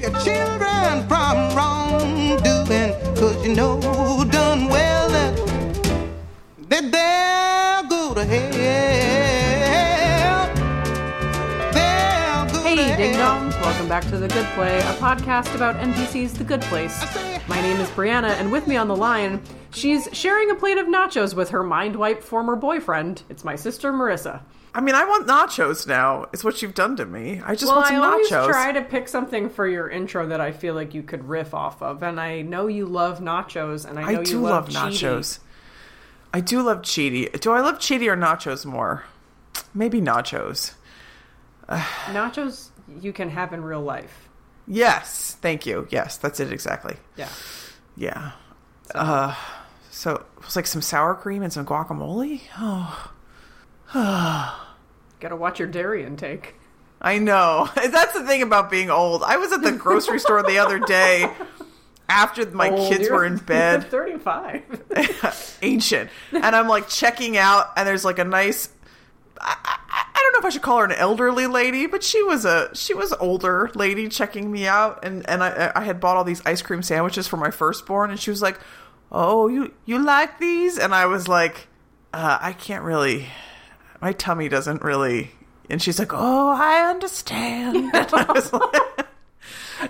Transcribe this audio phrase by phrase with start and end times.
[0.00, 3.80] your children from wrongdoing, cause you know
[4.30, 5.34] done well that,
[6.68, 8.46] that they'll go to hell.
[11.72, 12.96] They'll go to Hey, hell.
[12.96, 13.60] ding dongs!
[13.62, 17.00] Welcome back to The Good Play, a podcast about NBC's The Good Place.
[17.48, 19.40] My name is Brianna, and with me on the line,
[19.70, 23.22] she's sharing a plate of nachos with her mind wipe former boyfriend.
[23.28, 24.40] It's my sister Marissa.
[24.76, 26.26] I mean, I want nachos now.
[26.34, 27.40] It's what you've done to me.
[27.42, 28.46] I just Well, want I some always nachos.
[28.48, 31.80] try to pick something for your intro that I feel like you could riff off
[31.80, 34.92] of, and I know you love nachos, and I know I you do love, love
[34.92, 35.38] nachos.
[36.34, 37.40] I do love Chidi.
[37.40, 39.04] Do I love Chidi or nachos more?
[39.72, 40.74] Maybe nachos.
[41.70, 42.68] Nachos
[43.00, 44.28] you can have in real life.
[44.68, 45.88] Yes, thank you.
[45.90, 46.96] Yes, that's it exactly.
[47.16, 47.30] Yeah.
[47.96, 48.32] Yeah.
[48.94, 49.34] Uh,
[49.90, 52.42] so it was like some sour cream and some guacamole.
[52.58, 53.12] Oh,
[55.20, 56.54] Gotta watch your dairy intake.
[57.00, 57.68] I know.
[57.74, 59.22] That's the thing about being old.
[59.22, 61.30] I was at the grocery store the other day
[62.08, 63.82] after my Old, kids were in bed.
[63.82, 65.58] You're 35.
[65.62, 66.10] ancient.
[66.32, 68.68] And I'm like checking out, and there's like a nice.
[69.40, 72.22] I, I, I don't know if I should call her an elderly lady, but she
[72.22, 76.16] was a she was older lady checking me out, and and I I had bought
[76.16, 78.58] all these ice cream sandwiches for my firstborn, and she was like,
[79.12, 81.68] "Oh, you you like these?" And I was like,
[82.14, 83.26] uh, "I can't really,
[84.00, 85.30] my tummy doesn't really."
[85.68, 88.72] And she's like, "Oh, I understand." And I was like,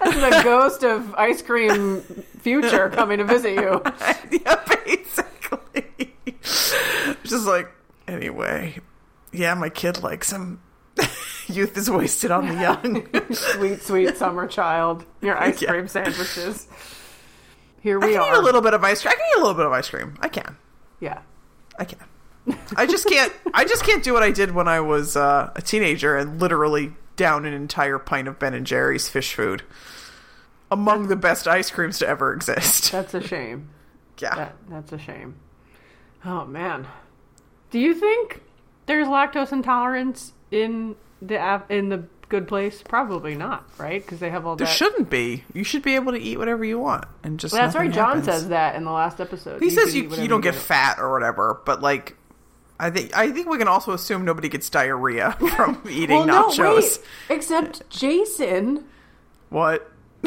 [0.00, 2.00] the ghost of ice cream
[2.40, 3.80] future coming to visit you.
[4.44, 6.14] yeah, basically.
[7.22, 7.68] Just like,
[8.08, 8.78] anyway,
[9.32, 10.60] yeah, my kid likes him.
[11.46, 13.06] Youth is wasted on the young.
[13.34, 15.04] Sweet, sweet summer child.
[15.20, 15.70] Your ice Yeah.
[15.70, 16.66] cream sandwiches.
[17.80, 18.34] Here we I can are.
[18.34, 19.12] eat a little bit of ice cream.
[19.12, 20.16] I can eat a little bit of ice cream.
[20.20, 20.56] I can.
[21.00, 21.20] yeah.
[21.78, 21.98] I can.
[22.76, 23.32] I just can't.
[23.54, 26.92] I just can't do what I did when I was uh, a teenager and literally
[27.16, 29.62] down an entire pint of Ben and Jerry's fish food.
[30.70, 32.90] Among the best ice creams to ever exist.
[32.92, 33.70] That's a shame.
[34.18, 34.34] Yeah.
[34.34, 35.36] That that's a shame.
[36.24, 36.86] Oh man.
[37.70, 38.42] Do you think
[38.86, 42.82] there's lactose intolerance in the in the good place?
[42.82, 44.02] Probably not, right?
[44.02, 44.76] Because they have all the There that.
[44.76, 45.44] shouldn't be.
[45.52, 47.52] You should be able to eat whatever you want and just.
[47.52, 47.92] Well, that's right.
[47.92, 48.24] John happens.
[48.26, 49.60] says that in the last episode.
[49.60, 50.66] He You says you you don't get want.
[50.66, 52.16] fat or whatever, but like,
[52.78, 56.58] I think I think we can also assume nobody gets diarrhea from eating Well, nachos.
[56.58, 56.98] no, wait.
[57.30, 58.84] Except Jason.
[59.48, 59.90] What?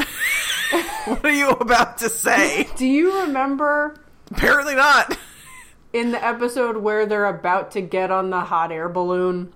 [1.04, 2.68] what are you about to say?
[2.76, 3.96] Do you remember
[4.30, 5.16] Apparently not.
[5.92, 9.52] in the episode where they're about to get on the hot air balloon?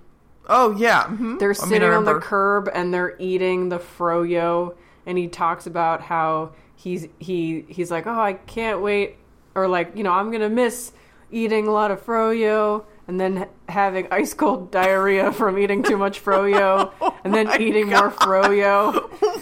[0.47, 1.39] Oh yeah, mhm.
[1.39, 4.75] They're I mean, sitting I on the curb and they're eating the froyo,
[5.05, 9.15] and he talks about how he's he he's like, oh, I can't wait,
[9.55, 10.91] or like you know, I'm gonna miss
[11.31, 12.85] eating a lot of froyo.
[13.07, 16.91] And then having ice cold diarrhea from eating too much froyo,
[17.23, 18.13] and then Oh eating more God.
[18.17, 18.93] froyo.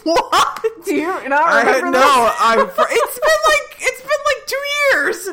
[0.04, 0.62] What?
[0.86, 2.02] Do you not I remember no.
[2.02, 5.30] I it's been like it's been like two years.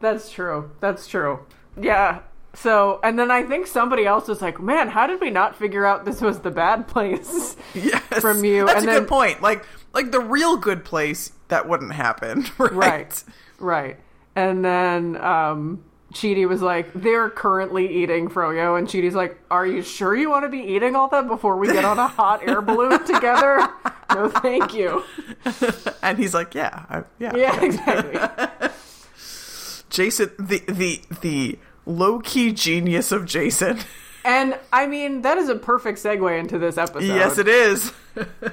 [0.00, 0.70] That's true.
[0.80, 1.40] That's true.
[1.80, 2.20] Yeah.
[2.54, 5.86] So, and then I think somebody else was like, "Man, how did we not figure
[5.86, 9.40] out this was the bad place?" Yes, From you, That's and a then- good point.
[9.40, 9.64] Like
[9.94, 12.72] like the real good place that wouldn't happen, right?
[12.72, 13.24] right.
[13.58, 13.96] Right.
[14.38, 15.82] And then um
[16.14, 20.44] Chidi was like, "They're currently eating froyo," and Chidi's like, "Are you sure you want
[20.44, 23.68] to be eating all that before we get on a hot air balloon together?"
[24.14, 25.02] no, thank you.
[26.02, 28.68] And he's like, yeah, I, yeah, Yeah, exactly.
[29.90, 33.80] Jason, the the the low key genius of Jason.
[34.24, 37.06] And I mean, that is a perfect segue into this episode.
[37.14, 37.92] yes, it is.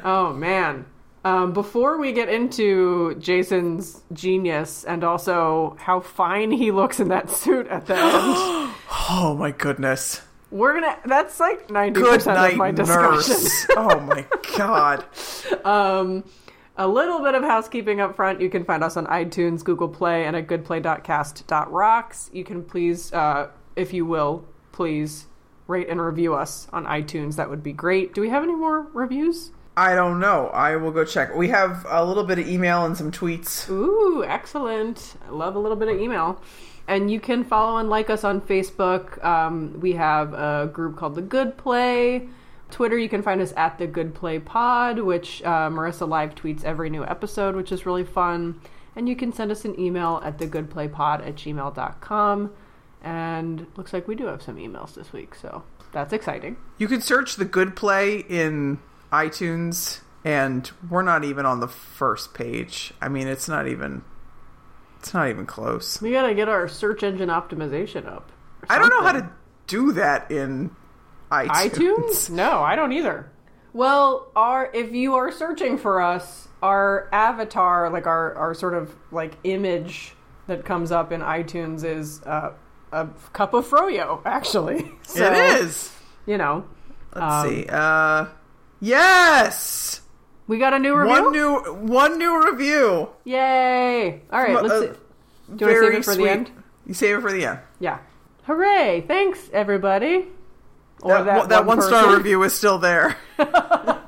[0.04, 0.86] Oh man.
[1.26, 7.32] Um, before we get into Jason's genius and also how fine he looks in that
[7.32, 8.72] suit at the end,
[9.10, 10.22] Oh my goodness.
[10.52, 10.98] we're gonna.
[11.06, 13.34] That's like ninety percent of my discussion.
[13.34, 13.66] nurse.
[13.76, 14.26] oh my
[14.58, 15.04] god.
[15.66, 16.24] Um,
[16.78, 18.40] a little bit of housekeeping up front.
[18.40, 22.30] You can find us on iTunes, Google Play, and at goodplay.cast.rocks.
[22.34, 25.26] You can please, uh, if you will, please
[25.68, 27.36] rate and review us on iTunes.
[27.38, 28.14] That would be great.
[28.14, 29.52] Do we have any more reviews?
[29.78, 30.48] I don't know.
[30.48, 31.36] I will go check.
[31.36, 33.70] We have a little bit of email and some tweets.
[33.70, 35.16] Ooh, excellent.
[35.28, 36.42] I love a little bit of email.
[36.88, 39.24] And you can follow and like us on Facebook.
[39.24, 42.30] Um, we have a group called The Good Play.
[42.72, 46.64] Twitter, you can find us at The Good Play Pod, which uh, Marissa live tweets
[46.64, 48.62] every new episode, which is really fun.
[48.96, 52.54] And you can send us an email at thegoodplaypod at gmail.com.
[53.04, 56.58] And looks like we do have some emails this week, so that's exciting.
[56.78, 58.80] You can search the good play in
[59.12, 62.94] iTunes and we're not even on the first page.
[63.00, 64.04] I mean, it's not even
[65.00, 66.02] it's not even close.
[66.02, 68.32] We gotta get our search engine optimization up.
[68.70, 69.30] I don't know how to
[69.68, 70.76] do that in
[71.32, 71.70] iTunes.
[71.70, 72.30] iTunes?
[72.32, 73.32] No, I don't either.
[73.72, 78.96] Well, our if you are searching for us, our avatar, like our our sort of
[79.12, 80.16] like image
[80.48, 82.54] that comes up in iTunes is uh,
[82.92, 84.22] a cup of froyo.
[84.26, 85.92] Actually, so, it is.
[86.26, 86.66] You know,
[87.14, 87.66] Let's um, see.
[87.70, 88.26] Uh,
[88.80, 90.02] yes.
[90.48, 91.12] we got a new review.
[91.12, 93.10] One new one new review.
[93.24, 94.22] Yay!
[94.32, 94.72] All right, let's.
[94.72, 95.00] Uh, see.
[95.56, 96.52] Do you want to save it for sweet- the end?
[96.86, 97.60] You save it for the end.
[97.80, 98.00] Yeah.
[98.44, 99.04] Hooray!
[99.08, 100.28] Thanks, everybody.
[101.02, 103.18] Or That, that, one, that one star review is still there.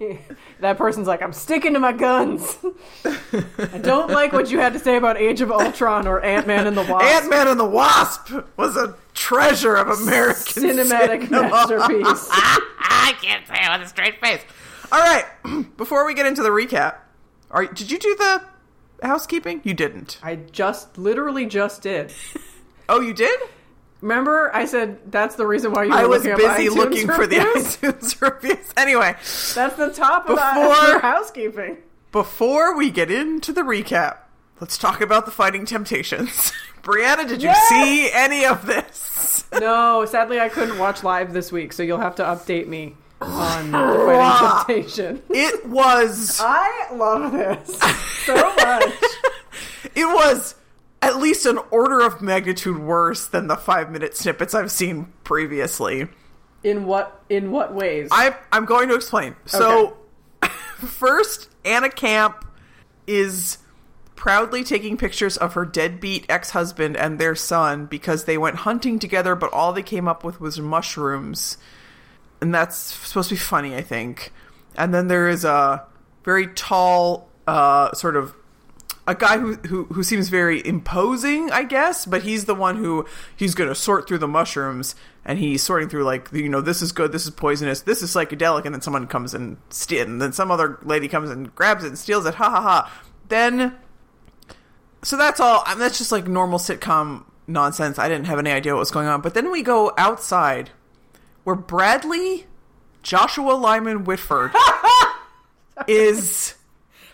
[0.60, 2.58] That person's like, I'm sticking to my guns.
[3.04, 6.66] I don't like what you had to say about Age of Ultron or Ant Man
[6.66, 7.04] and the Wasp.
[7.04, 11.48] Ant Man and the Wasp was a treasure of American Cinematic cinema.
[11.48, 12.28] masterpiece.
[12.30, 14.42] I can't say it with a straight face.
[14.92, 15.24] All right,
[15.76, 16.96] before we get into the recap,
[17.50, 18.42] are did you do the
[19.02, 19.60] housekeeping?
[19.64, 20.18] You didn't.
[20.22, 22.12] I just, literally just did.
[22.88, 23.38] Oh, you did?
[24.00, 27.26] Remember, I said that's the reason why you were I was looking busy looking for
[27.26, 28.72] the iTunes reviews.
[28.76, 29.14] Anyway,
[29.54, 31.78] That's the top of Before- the housekeeping.
[32.12, 34.18] before we get into the recap,
[34.60, 36.52] let's talk about the Fighting Temptations.
[36.82, 37.68] Brianna, did you Yes!
[37.68, 39.44] see any of this?
[39.60, 43.72] No, sadly, I couldn't watch live this week, so you'll have to update me on
[43.72, 45.22] the Fighting Temptation.
[45.28, 47.76] It was I love this
[48.24, 48.94] so much.
[49.96, 50.54] it was
[51.02, 56.08] at least an order of magnitude worse than the five minute snippets I've seen previously.
[56.62, 58.08] In what in what ways?
[58.10, 59.34] I, I'm going to explain.
[59.46, 59.96] So,
[60.76, 62.44] first, Anna Camp
[63.06, 63.58] is
[64.14, 68.98] proudly taking pictures of her deadbeat ex husband and their son because they went hunting
[68.98, 71.56] together, but all they came up with was mushrooms.
[72.42, 74.32] And that's supposed to be funny, I think.
[74.76, 75.86] And then there is a
[76.24, 78.34] very tall, uh, sort of
[79.10, 83.06] a guy who, who who seems very imposing, I guess, but he's the one who
[83.34, 86.80] he's going to sort through the mushrooms, and he's sorting through like you know this
[86.80, 90.22] is good, this is poisonous, this is psychedelic, and then someone comes and steal, and
[90.22, 93.02] then some other lady comes and grabs it and steals it, ha ha ha.
[93.26, 93.74] Then,
[95.02, 95.64] so that's all.
[95.66, 97.98] I mean, that's just like normal sitcom nonsense.
[97.98, 100.70] I didn't have any idea what was going on, but then we go outside,
[101.42, 102.46] where Bradley
[103.02, 104.52] Joshua Lyman Whitford
[105.88, 106.54] is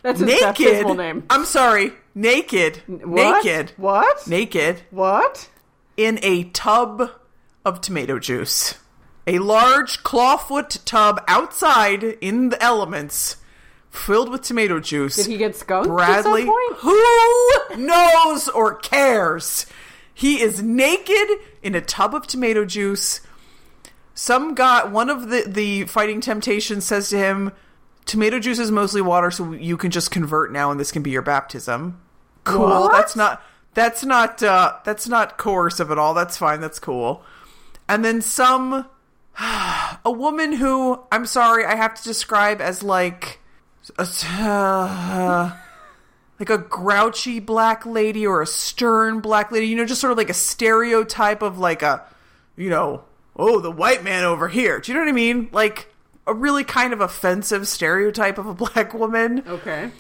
[0.06, 0.97] That's his naked.
[0.97, 1.25] name.
[1.31, 3.44] I'm sorry, naked, What?
[3.44, 4.26] naked, What?
[4.29, 5.49] naked What?
[5.97, 7.11] in a tub
[7.64, 8.75] of tomato juice.
[9.26, 13.38] A large clawfoot tub outside in the elements,
[13.91, 15.17] filled with tomato juice.
[15.17, 16.76] Did he get skunked Bradley, at some point?
[17.76, 19.67] who knows or cares?
[20.14, 21.29] He is naked
[21.64, 23.20] in a tub of tomato juice.
[24.14, 27.50] Some guy, one of the the fighting temptations, says to him,
[28.06, 31.11] "Tomato juice is mostly water, so you can just convert now, and this can be
[31.11, 32.00] your baptism."
[32.44, 32.61] Cool.
[32.61, 32.93] What?
[32.93, 33.43] That's not.
[33.75, 34.43] That's not.
[34.43, 36.14] Uh, that's not coercive at all.
[36.14, 36.61] That's fine.
[36.61, 37.23] That's cool.
[37.88, 38.87] And then some,
[40.05, 43.41] a woman who I'm sorry, I have to describe as like,
[43.99, 45.56] a, uh,
[46.41, 49.67] like a grouchy black lady or a stern black lady.
[49.67, 52.05] You know, just sort of like a stereotype of like a,
[52.56, 53.05] you know,
[53.37, 54.81] oh the white man over here.
[54.81, 55.49] Do you know what I mean?
[55.52, 55.93] Like
[56.26, 59.90] a really kind of offensive stereotype of a black woman Okay.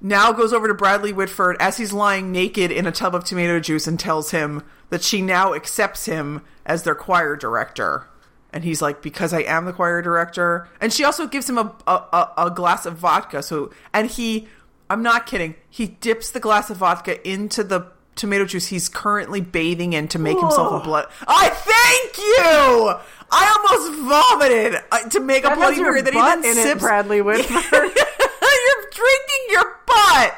[0.00, 3.60] now goes over to Bradley Whitford as he's lying naked in a tub of tomato
[3.60, 8.06] juice and tells him that she now accepts him as their choir director.
[8.52, 10.68] And he's like, because I am the choir director.
[10.80, 13.42] And she also gives him a, a, a, glass of vodka.
[13.42, 14.46] So, and he,
[14.88, 19.40] I'm not kidding, he dips the glass of vodka into the tomato juice he's currently
[19.40, 21.08] bathing in to make himself a blood.
[21.26, 22.94] I thank you!
[23.34, 26.80] I almost vomited uh, to make a bloody mary that he in it, sips.
[26.80, 27.52] Bradley Whitford.
[27.72, 30.34] You're drinking your butt.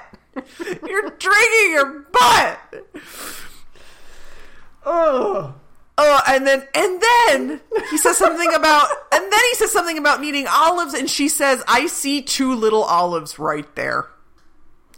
[0.88, 2.59] You're drinking your butt.
[4.85, 5.55] Ugh.
[5.99, 7.61] Oh, and then and then
[7.91, 11.62] he says something about and then he says something about needing olives, and she says,
[11.67, 14.07] "I see two little olives right there."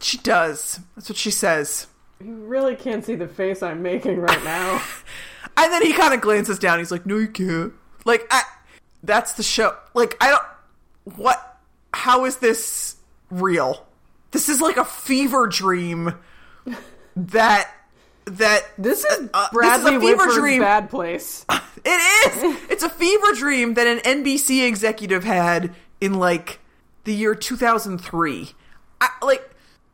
[0.00, 0.81] She does.
[0.97, 1.87] That's what she says.
[2.21, 4.83] You really can't see the face I'm making right now.
[5.57, 6.78] And then he kind of glances down.
[6.78, 7.73] He's like, "No, you can't."
[8.09, 8.43] Like, I,
[9.03, 9.77] that's the show.
[9.93, 11.17] Like, I don't.
[11.19, 11.59] What?
[11.93, 12.97] How is this
[13.31, 13.87] real?
[14.31, 16.15] This is like a fever dream.
[17.17, 17.71] That
[18.25, 20.61] that This is uh, Bradley this is a fever Whitford's dream.
[20.62, 21.45] bad place.
[21.85, 22.71] It is.
[22.71, 26.59] It's a fever dream that an NBC executive had in like
[27.05, 28.50] the year 2003.
[29.00, 29.49] I, like,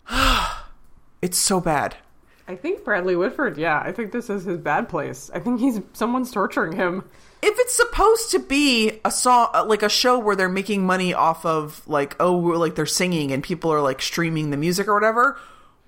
[1.23, 1.97] it's so bad.
[2.47, 5.31] I think Bradley Whitford, yeah, I think this is his bad place.
[5.33, 7.05] I think he's someone's torturing him.
[7.43, 11.15] If it's supposed to be a song, uh, like a show where they're making money
[11.15, 14.95] off of like, oh, like they're singing and people are like streaming the music or
[14.95, 15.39] whatever,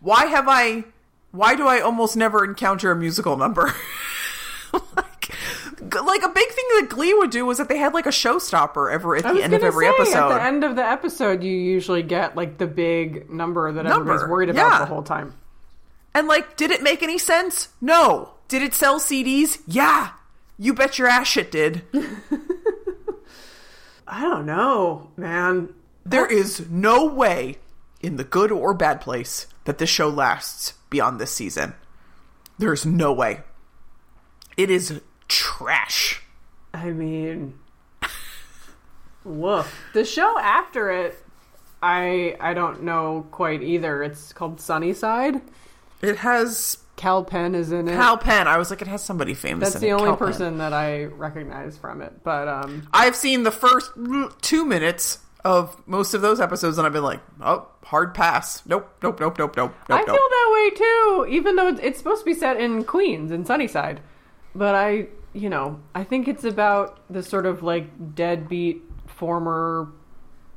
[0.01, 0.85] why have I?
[1.33, 3.75] Why do I almost never encounter a musical number?
[4.73, 5.17] like,
[5.81, 8.91] Like a big thing that Glee would do was that they had like a showstopper
[8.93, 10.33] ever at the end of every say, episode.
[10.33, 14.13] At the end of the episode, you usually get like the big number that Number,
[14.13, 14.79] everybody's worried about yeah.
[14.79, 15.35] the whole time.
[16.17, 17.69] And like, did it make any sense?
[17.79, 18.31] No.
[18.49, 19.61] Did it sell CDs?
[19.67, 20.13] Yeah.
[20.59, 21.83] You bet your ass it did.
[24.09, 25.75] I don't know, man.
[26.07, 27.59] There is no way
[28.01, 31.75] in the good or bad place that this show lasts beyond this season.
[32.57, 33.43] There's no way.
[34.57, 36.23] It is trash.
[36.73, 37.59] I mean,
[39.23, 39.71] woof.
[39.93, 41.23] The show after it,
[41.83, 44.03] I I don't know quite either.
[44.03, 45.43] It's called Sunnyside.
[46.03, 47.93] It has Kal Penn is in it.
[47.93, 48.49] Kal Penn.
[48.49, 49.73] I was like, it has somebody famous.
[49.73, 49.93] That's in the it.
[49.93, 50.19] only Penn.
[50.19, 52.25] person that I recognize from it.
[52.25, 53.93] But um, I've seen the first
[54.41, 58.67] two minutes of most of those episodes, and I've been like, oh, hard pass.
[58.67, 59.75] Nope, nope, nope, nope, nope, nope.
[59.89, 61.27] I feel that way too.
[61.37, 64.01] Even though it's, it's supposed to be set in Queens in Sunnyside,
[64.55, 69.93] but I, you know, I think it's about the sort of like deadbeat former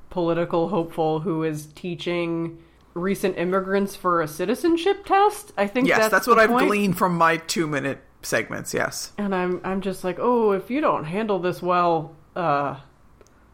[0.10, 2.58] political hopeful who is teaching
[3.00, 5.54] recent immigrants for a citizenship test.
[5.58, 6.68] I think Yes, that's, that's, what I've point.
[6.68, 8.74] gleaned from my two minute segments.
[8.74, 9.14] Yes.
[9.18, 12.78] And I'm I'm just like, oh, if you don't handle this well, uh,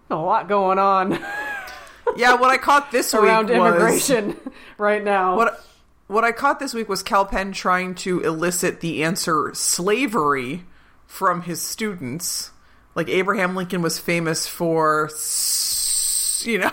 [0.09, 1.19] a lot going on
[2.15, 4.39] Yeah, what I caught this week around was immigration
[4.77, 5.35] right now.
[5.35, 5.63] what
[6.07, 10.63] what I caught this week was Kal Penn trying to elicit the answer slavery
[11.07, 12.51] from his students.
[12.93, 15.09] Like Abraham Lincoln was famous for,
[16.47, 16.71] you know,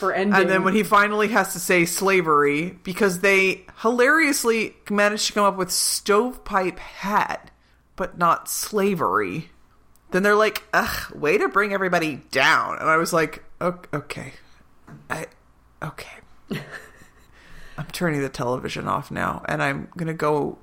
[0.00, 5.28] for ending, and then when he finally has to say slavery because they hilariously managed
[5.28, 7.50] to come up with stovepipe hat,
[7.94, 9.50] but not slavery.
[10.10, 14.32] Then they're like, "Ugh, way to bring everybody down," and I was like, "Okay,
[15.08, 15.26] I,
[15.82, 16.08] okay."
[17.78, 20.58] I'm turning the television off now, and I'm gonna go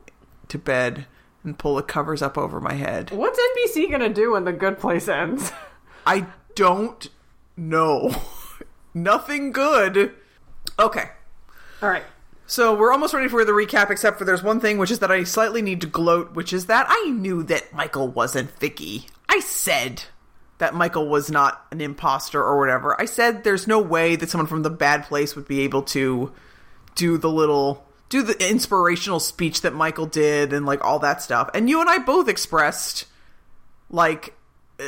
[0.50, 1.06] to bed
[1.44, 3.12] and pull the covers up over my head.
[3.12, 5.52] what's NBC gonna do when the Good Place ends?
[6.06, 6.26] I
[6.56, 7.08] don't
[7.56, 8.14] know.
[9.04, 10.14] Nothing good.
[10.80, 11.10] Okay.
[11.82, 12.04] All right.
[12.48, 15.12] So we're almost ready for the recap, except for there's one thing, which is that
[15.12, 19.08] I slightly need to gloat, which is that I knew that Michael wasn't Vicky.
[19.28, 20.04] I said
[20.58, 23.00] that Michael was not an imposter or whatever.
[23.00, 26.32] I said there's no way that someone from the bad place would be able to
[26.96, 31.50] do the little do the inspirational speech that Michael did and like all that stuff.
[31.54, 33.06] And you and I both expressed
[33.90, 34.34] like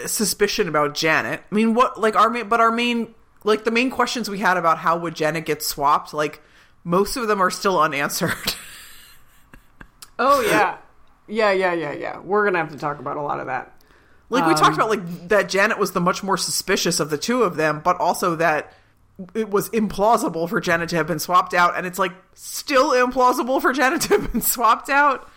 [0.05, 1.43] suspicion about Janet.
[1.51, 4.57] I mean, what like our main, but our main like the main questions we had
[4.57, 6.41] about how would Janet get swapped, like
[6.83, 8.33] most of them are still unanswered.
[10.17, 10.77] Oh yeah,
[11.27, 12.19] yeah, yeah, yeah, yeah.
[12.19, 13.73] We're gonna have to talk about a lot of that.
[14.29, 17.17] like we Um, talked about like that Janet was the much more suspicious of the
[17.17, 18.73] two of them, but also that
[19.33, 23.61] it was implausible for Janet to have been swapped out and it's like still implausible
[23.61, 25.29] for Janet to have been swapped out.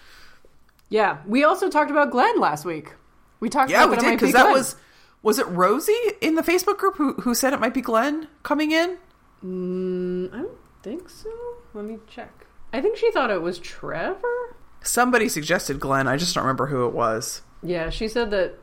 [0.88, 2.92] Yeah, we also talked about Glenn last week.
[3.40, 4.76] We talked Yeah, about we did because that was
[5.22, 8.72] was it Rosie in the Facebook group who who said it might be Glenn coming
[8.72, 8.98] in?
[9.44, 11.30] Mm, I don't think so.
[11.74, 12.46] Let me check.
[12.72, 14.56] I think she thought it was Trevor.
[14.82, 16.08] Somebody suggested Glenn.
[16.08, 17.42] I just don't remember who it was.
[17.62, 18.54] Yeah, she said that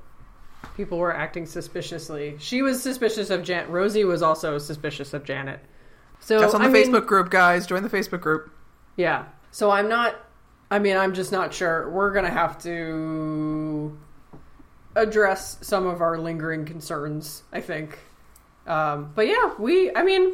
[0.75, 2.35] people were acting suspiciously.
[2.39, 3.69] She was suspicious of Janet.
[3.69, 5.61] Rosie was also suspicious of Janet.
[6.19, 7.65] So That's on the I mean, Facebook group, guys.
[7.65, 8.51] Join the Facebook group.
[8.97, 9.25] Yeah.
[9.51, 10.15] So I'm not.
[10.71, 11.89] I mean, I'm just not sure.
[11.89, 13.97] We're gonna have to
[14.95, 17.43] address some of our lingering concerns.
[17.51, 17.99] I think.
[18.67, 19.93] Um, but yeah, we.
[19.95, 20.33] I mean,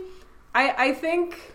[0.54, 0.74] I.
[0.90, 1.54] I think.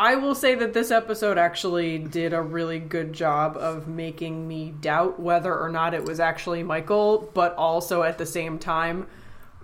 [0.00, 4.72] I will say that this episode actually did a really good job of making me
[4.80, 9.08] doubt whether or not it was actually Michael, but also at the same time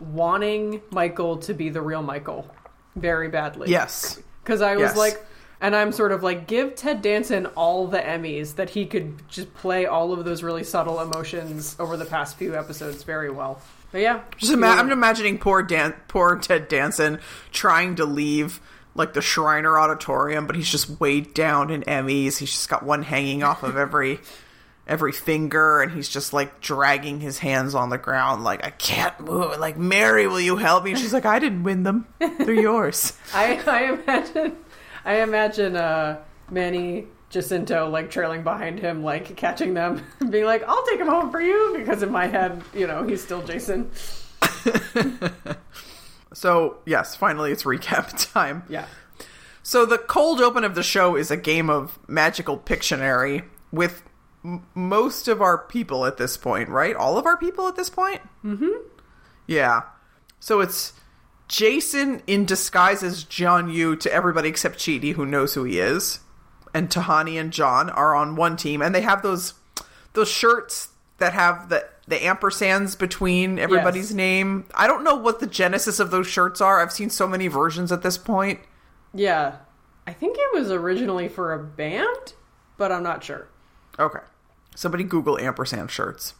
[0.00, 2.52] wanting Michael to be the real Michael
[2.96, 3.70] very badly.
[3.70, 4.18] Yes.
[4.42, 4.96] Because I was Yes.
[4.96, 5.24] like,
[5.64, 9.52] and I'm sort of like, give Ted Danson all the Emmys that he could just
[9.54, 13.60] play all of those really subtle emotions over the past few episodes very well.
[13.90, 17.18] But yeah, Just ima- I'm imagining poor Dan, poor Ted Danson
[17.50, 18.60] trying to leave
[18.94, 22.36] like the Shriner Auditorium, but he's just weighed down in Emmys.
[22.38, 24.20] He's just got one hanging off of every
[24.86, 29.18] every finger, and he's just like dragging his hands on the ground, like I can't
[29.20, 29.58] move.
[29.58, 30.90] Like Mary, will you help me?
[30.90, 33.14] And she's like, I didn't win them; they're yours.
[33.32, 34.56] I, I imagine,
[35.04, 36.20] I imagine uh,
[36.50, 41.30] Manny Jacinto like trailing behind him, like catching them, being like, "I'll take him home
[41.30, 43.90] for you," because in my head, you know, he's still Jason.
[46.34, 48.64] So yes, finally it's recap time.
[48.68, 48.86] Yeah.
[49.62, 54.02] So the cold open of the show is a game of magical Pictionary with
[54.44, 56.94] m- most of our people at this point, right?
[56.94, 58.20] All of our people at this point?
[58.44, 58.72] Mm-hmm.
[59.46, 59.82] Yeah.
[60.40, 60.92] So it's
[61.48, 66.20] Jason in disguise as Jianyu to everybody except Chidi, who knows who he is.
[66.72, 69.54] And Tahani and John are on one team, and they have those
[70.14, 74.16] those shirts that have the the ampersands between everybody's Yes.
[74.16, 74.64] name.
[74.74, 76.80] I don't know what the genesis of those shirts are.
[76.80, 78.60] I've seen so many versions at this point.
[79.14, 79.56] Yeah.
[80.06, 82.34] I think it was originally for a band,
[82.76, 83.46] but I'm not sure.
[83.98, 84.18] Okay.
[84.74, 86.34] Somebody Google ampersand shirts.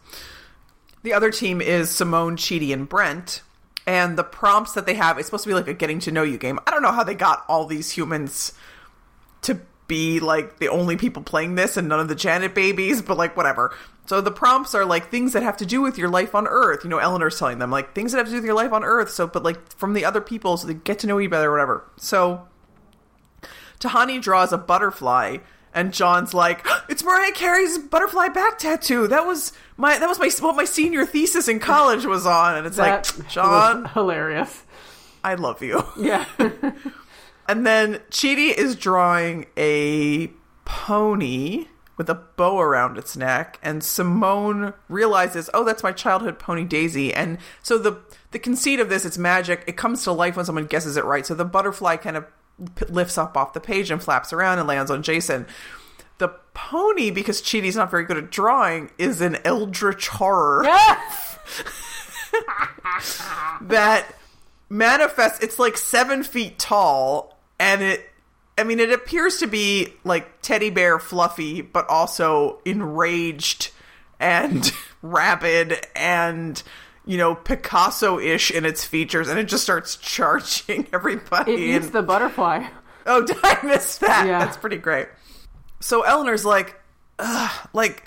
[1.03, 3.41] The other team is Simone, Chidi, and Brent.
[3.87, 6.23] And the prompts that they have, it's supposed to be like a getting to know
[6.23, 6.59] you game.
[6.67, 8.53] I don't know how they got all these humans
[9.43, 13.19] to be like the only people playing this and none of the Janet babies, but
[13.19, 13.75] like whatever.
[14.07, 16.85] So the prompts are like things that have to do with your life on Earth.
[16.85, 18.85] You know, Eleanor's telling them like things that have to do with your life on
[18.85, 19.11] Earth.
[19.11, 21.53] So, but like from the other people, so they get to know you better, or
[21.53, 21.91] whatever.
[21.97, 22.47] So
[23.81, 25.39] Tahani draws a butterfly,
[25.75, 29.07] and John's like, "It's Mariah Carey's butterfly back tattoo.
[29.09, 32.67] That was my that was my what my senior thesis in college was on." And
[32.67, 34.63] it's That like, John, hilarious.
[35.23, 35.85] I love you.
[35.99, 36.25] Yeah.
[37.47, 40.29] And then Chidi is drawing a
[40.65, 41.67] pony
[41.97, 47.13] with a bow around its neck, and Simone realizes, "Oh, that's my childhood pony Daisy."
[47.13, 47.99] And so the
[48.31, 49.63] the conceit of this, it's magic.
[49.67, 51.25] It comes to life when someone guesses it right.
[51.27, 52.25] So the butterfly kind of
[52.75, 55.47] p- lifts up off the page and flaps around and lands on Jason.
[56.19, 60.65] The pony, because Chidi's not very good at drawing, is an eldritch horror
[63.63, 64.15] that
[64.69, 68.11] manifests it's like seven feet tall and it
[68.59, 73.71] i mean it appears to be like teddy bear fluffy but also enraged
[74.19, 76.63] and rabid and
[77.07, 81.95] you know picasso-ish in its features and it just starts charging everybody It eats and-
[81.95, 82.67] the butterfly.
[83.07, 84.27] Oh, did I miss that?
[84.27, 84.39] Yeah.
[84.39, 85.09] That's pretty great.
[85.81, 86.81] So Eleanor's like,
[87.19, 88.05] Ugh, like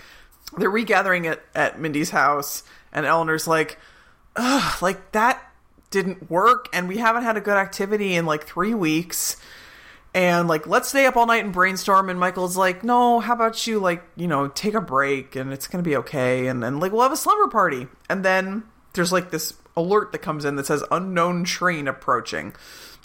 [0.57, 3.77] they're regathering at at Mindy's house, and Eleanor's like,
[4.35, 5.41] Ugh, like that
[5.91, 9.37] didn't work, and we haven't had a good activity in like three weeks.
[10.13, 12.09] And like, let's stay up all night and brainstorm.
[12.09, 15.67] And Michael's like, no, how about you like, you know, take a break and it's
[15.67, 16.47] gonna be okay.
[16.47, 17.87] And then like, we'll have a slumber party.
[18.09, 18.63] And then
[18.97, 22.53] there's like this alert that comes in that says unknown train approaching.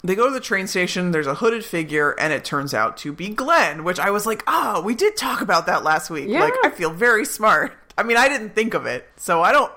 [0.03, 3.13] They go to the train station, there's a hooded figure, and it turns out to
[3.13, 6.27] be Glenn, which I was like, oh, we did talk about that last week.
[6.27, 6.41] Yeah.
[6.41, 7.73] Like, I feel very smart.
[7.97, 9.71] I mean, I didn't think of it, so I don't,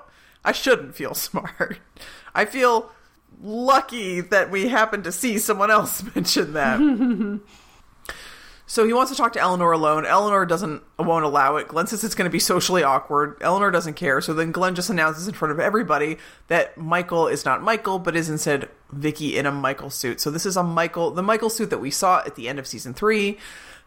[0.44, 1.78] I shouldn't feel smart.
[2.34, 2.90] I feel
[3.40, 6.80] lucky that we happened to see someone else mention that.
[8.68, 10.04] So he wants to talk to Eleanor alone.
[10.04, 11.68] Eleanor doesn't won't allow it.
[11.68, 13.36] Glenn says it's going to be socially awkward.
[13.40, 14.20] Eleanor doesn't care.
[14.20, 18.16] So then Glenn just announces in front of everybody that Michael is not Michael, but
[18.16, 20.20] is instead Vicky in a Michael suit.
[20.20, 22.66] So this is a Michael, the Michael suit that we saw at the end of
[22.66, 23.38] season three,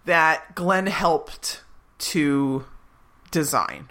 [0.06, 1.62] that Glenn helped
[2.00, 2.64] to
[3.32, 3.90] design.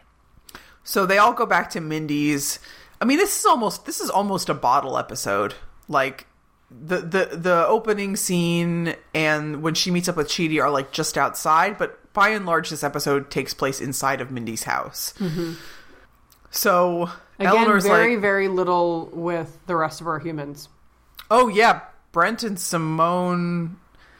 [0.84, 2.60] So they all go back to Mindy's.
[2.98, 5.54] I mean, this is almost this is almost a bottle episode.
[5.86, 6.26] Like
[6.70, 11.16] the the the opening scene and when she meets up with Chidi are like just
[11.16, 15.14] outside, but by and large, this episode takes place inside of Mindy's house.
[16.50, 17.14] So Mm-hmm.
[17.40, 20.68] Again, Eleanor's very, like, very little with the rest of our humans.
[21.30, 23.78] "Oh yeah, Brent and Simone."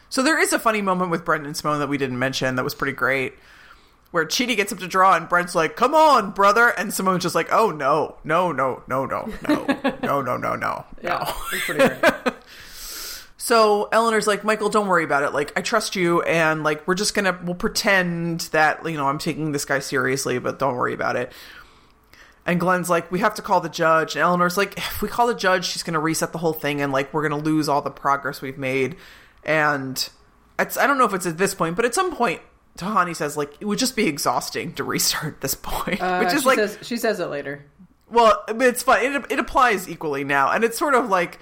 [0.09, 2.63] So there is a funny moment with Brent and Simone that we didn't mention that
[2.63, 3.35] was pretty great.
[4.11, 7.35] Where Chidi gets up to draw and Brent's like, "Come on, brother," and Simone's just
[7.35, 9.66] like, "Oh no, no, no, no, no, no,
[10.03, 12.35] no, no, no, no, Yeah, no." it's pretty great.
[13.37, 15.33] So Eleanor's like, Michael, don't worry about it.
[15.33, 19.18] Like, I trust you, and like, we're just gonna we'll pretend that you know I'm
[19.18, 21.33] taking this guy seriously, but don't worry about it.
[22.44, 24.16] And Glenn's like, we have to call the judge.
[24.16, 26.92] And Eleanor's like, if we call the judge, she's gonna reset the whole thing, and
[26.92, 28.97] like, we're gonna lose all the progress we've made.
[29.44, 30.09] And
[30.59, 32.42] it's I don't know if it's at this point, but at some point,
[32.79, 36.43] Tahani says like it would just be exhausting to restart this point, Uh, which is
[36.43, 37.64] she like says, she says it later.
[38.11, 39.03] well, it's fun.
[39.03, 41.38] It, it applies equally now, and it's sort of like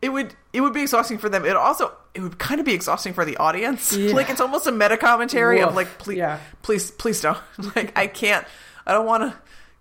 [0.00, 1.44] it would it would be exhausting for them.
[1.44, 3.92] It also it would kind of be exhausting for the audience.
[3.96, 4.14] Yeah.
[4.14, 6.38] Like it's almost a meta commentary of like, please, Yeah.
[6.62, 7.38] please, please don't.
[7.76, 8.46] Like I can't.
[8.86, 9.38] I don't want to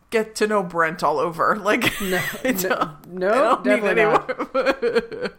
[0.09, 1.55] get to know Brent all over.
[1.63, 5.31] Like No, no, no, I don't need definitely not.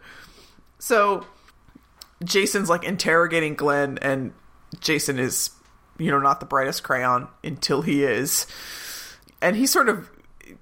[0.79, 1.25] so
[2.23, 4.33] Jason's like interrogating Glenn, and
[4.79, 5.51] Jason is,
[5.97, 8.47] you know, not the brightest crayon until he is.
[9.41, 10.09] And he's sort of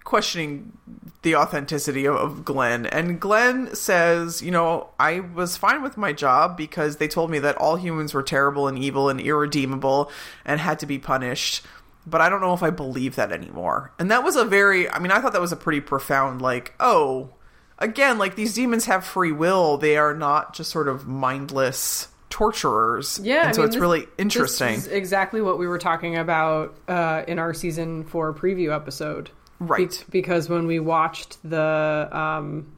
[0.03, 0.77] questioning
[1.21, 2.85] the authenticity of, of Glenn.
[2.87, 7.39] And Glenn says, you know, I was fine with my job because they told me
[7.39, 10.11] that all humans were terrible and evil and irredeemable
[10.45, 11.65] and had to be punished.
[12.05, 13.91] But I don't know if I believe that anymore.
[13.99, 16.73] And that was a very, I mean, I thought that was a pretty profound, like,
[16.79, 17.33] oh,
[17.77, 19.77] again, like these demons have free will.
[19.77, 23.19] They are not just sort of mindless torturers.
[23.23, 24.75] Yeah, And I so mean, it's this- really interesting.
[24.75, 29.29] This is exactly what we were talking about uh, in our season four preview episode.
[29.59, 29.89] Right.
[30.11, 32.73] Be- because when we watched the um,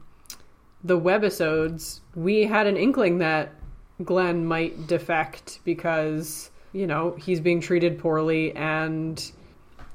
[0.82, 3.52] the webisodes, we had an inkling that
[4.02, 9.30] Glenn might defect because you know he's being treated poorly and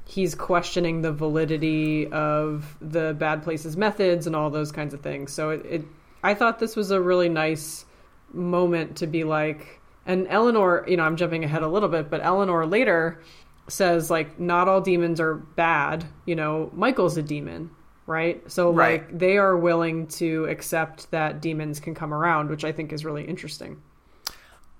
[0.06, 5.30] he's questioning the validity of the bad places methods and all those kinds of things.
[5.30, 5.84] So it, it
[6.22, 7.84] I thought this was a really nice
[8.32, 12.22] moment to be like and Eleanor, you know, I'm jumping ahead a little bit, but
[12.24, 13.20] Eleanor later
[13.68, 17.70] says like not all demons are bad, you know, Michael's a demon,
[18.06, 18.42] right?
[18.50, 19.02] So Right.
[19.02, 23.04] like they are willing to accept that demons can come around, which I think is
[23.04, 23.82] really interesting.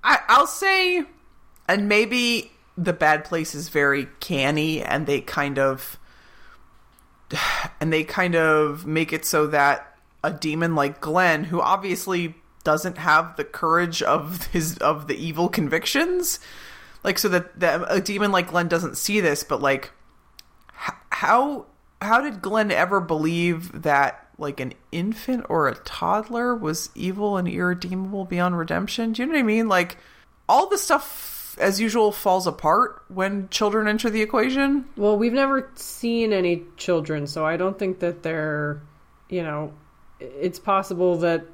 [0.02, 1.04] I, I'll say,
[1.68, 5.98] and maybe the bad place is very canny, and they kind of,
[7.80, 12.34] and they kind of make it so that a demon like Glenn, who obviously
[12.68, 16.38] doesn't have the courage of his of the evil convictions,
[17.02, 19.90] like so that, that a demon like Glenn doesn't see this, but like,
[20.74, 21.64] how
[22.02, 24.28] how did Glenn ever believe that?
[24.36, 29.12] Like an infant or a toddler was evil and irredeemable beyond redemption.
[29.12, 29.66] Do you know what I mean?
[29.66, 29.96] Like
[30.46, 34.84] all the stuff, as usual, falls apart when children enter the equation.
[34.94, 38.82] Well, we've never seen any children, so I don't think that they're,
[39.30, 39.72] you know,
[40.20, 41.46] it's possible that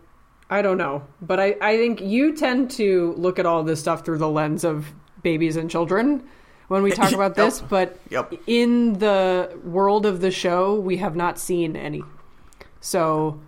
[0.50, 4.04] I don't know, but I I think you tend to look at all this stuff
[4.04, 4.86] through the lens of
[5.22, 6.22] babies and children
[6.68, 7.68] when we talk about this, Yep.
[7.70, 8.34] but Yep.
[8.46, 12.02] in the world of the show, we have not seen any.
[12.80, 13.40] So,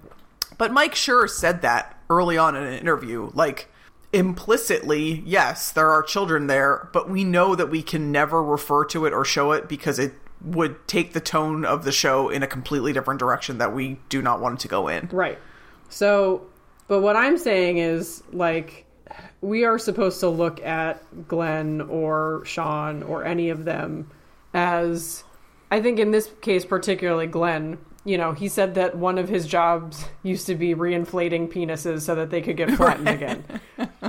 [0.58, 3.30] But Mike Schur said that early on in an interview.
[3.34, 3.68] Like,
[4.12, 9.04] implicitly, yes, there are children there, but we know that we can never refer to
[9.04, 12.46] it or show it because it would take the tone of the show in a
[12.46, 15.08] completely different direction that we do not want it to go in.
[15.12, 15.38] Right.
[15.88, 16.46] So,
[16.88, 18.84] but what I'm saying is like
[19.40, 24.10] we are supposed to look at Glenn or Sean or any of them
[24.54, 25.24] as
[25.70, 29.46] I think in this case particularly Glenn, you know, he said that one of his
[29.46, 33.44] jobs used to be reinflating penises so that they could get flattened again.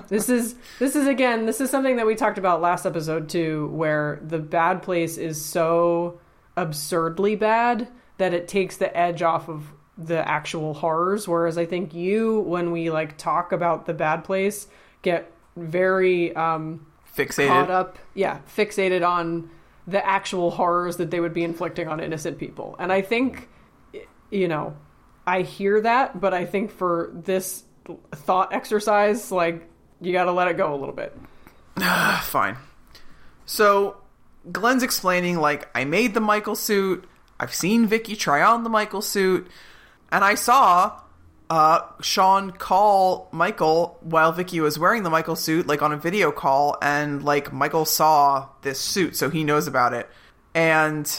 [0.07, 3.67] This is this is again, this is something that we talked about last episode too
[3.73, 6.19] where the bad place is so
[6.55, 7.87] absurdly bad
[8.17, 12.71] that it takes the edge off of the actual horrors whereas i think you when
[12.71, 14.67] we like talk about the bad place
[15.01, 17.47] get very um Fixated.
[17.47, 19.49] caught up yeah fixated on
[19.87, 23.49] the actual horrors that they would be inflicting on innocent people and i think
[24.29, 24.75] you know
[25.25, 27.63] i hear that but i think for this
[28.13, 29.67] thought exercise like
[29.99, 31.17] you got to let it go a little bit
[32.21, 32.57] Fine.
[33.45, 33.97] So
[34.51, 37.05] Glenn's explaining like I made the Michael suit.
[37.39, 39.47] I've seen Vicky try on the Michael suit,
[40.11, 40.99] and I saw
[41.49, 46.31] uh, Sean call Michael while Vicky was wearing the Michael suit, like on a video
[46.31, 50.09] call, and like Michael saw this suit, so he knows about it.
[50.53, 51.09] And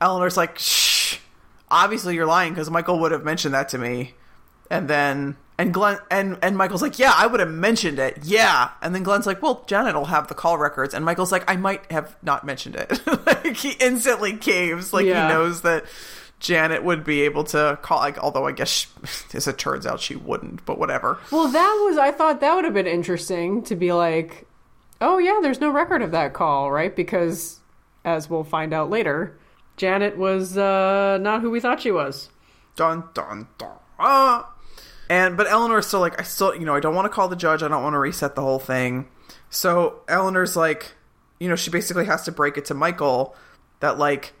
[0.00, 1.18] Eleanor's like, "Shh,
[1.70, 4.14] obviously you're lying because Michael would have mentioned that to me."
[4.70, 8.70] And then and Glenn and and Michael's like, "Yeah, I would have mentioned it." Yeah.
[8.82, 11.90] And then Glenn's like, "Well, Janet'll have the call records." And Michael's like, "I might
[11.92, 15.26] have not mentioned it." like he instantly caves like Yeah.
[15.28, 15.84] he knows that
[16.40, 18.88] Janet would be able to call like although I guess she,
[19.34, 21.18] as it turns out she wouldn't, but whatever.
[21.32, 24.46] well that was i thought that would have been interesting to be like
[25.00, 27.58] oh yeah there's no record of that call right because
[28.04, 29.36] as we'll find out later
[29.76, 32.28] janet was uh not who we thought she was
[32.76, 33.76] Dun dun dun.
[33.98, 34.54] Ah.
[35.10, 37.34] And but Eleanor's still like, I still, you know, I don't want to call the
[37.34, 37.62] judge.
[37.62, 39.08] I don't want to reset the whole thing.
[39.50, 40.94] So Eleanor's like,
[41.40, 43.34] you know, she basically has to break it to Michael
[43.80, 44.32] that like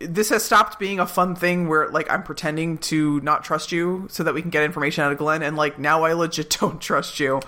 [0.00, 4.06] this has stopped being a fun thing where like I'm pretending to not trust you
[4.10, 6.80] so that we can get information out of Glenn, and like now I legit don't
[6.80, 7.40] trust you.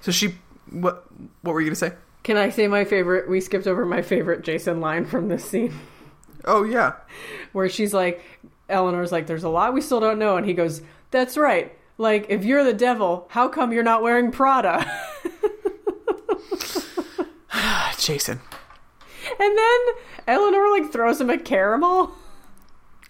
[0.00, 0.34] So she,
[0.70, 1.06] what,
[1.42, 1.92] what were you gonna say?
[2.22, 3.28] Can I say my favorite?
[3.28, 5.74] We skipped over my favorite Jason line from this scene
[6.44, 6.94] Oh yeah,
[7.52, 8.22] where she's like,
[8.68, 10.36] Eleanor's like, there's a lot we still don't know.
[10.36, 11.76] And he goes, that's right.
[11.96, 14.84] Like, if you're the devil, how come you're not wearing Prada?
[17.98, 18.40] Jason.
[19.40, 19.78] And then
[20.26, 22.12] Eleanor like throws him a caramel.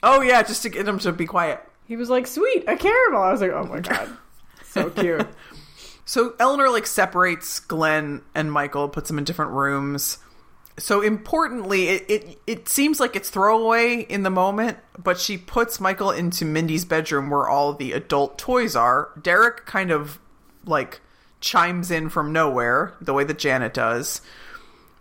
[0.02, 1.60] Oh yeah, just to get him to be quiet.
[1.86, 3.22] He was like, sweet, a caramel.
[3.22, 4.16] I was like, oh my God.
[4.64, 5.26] So cute.
[6.04, 10.18] So Eleanor like separates Glenn and Michael, puts them in different rooms.
[10.76, 15.80] So importantly, it, it it seems like it's throwaway in the moment, but she puts
[15.80, 19.10] Michael into Mindy's bedroom where all the adult toys are.
[19.20, 20.18] Derek kind of
[20.66, 21.00] like
[21.40, 24.20] chimes in from nowhere, the way that Janet does.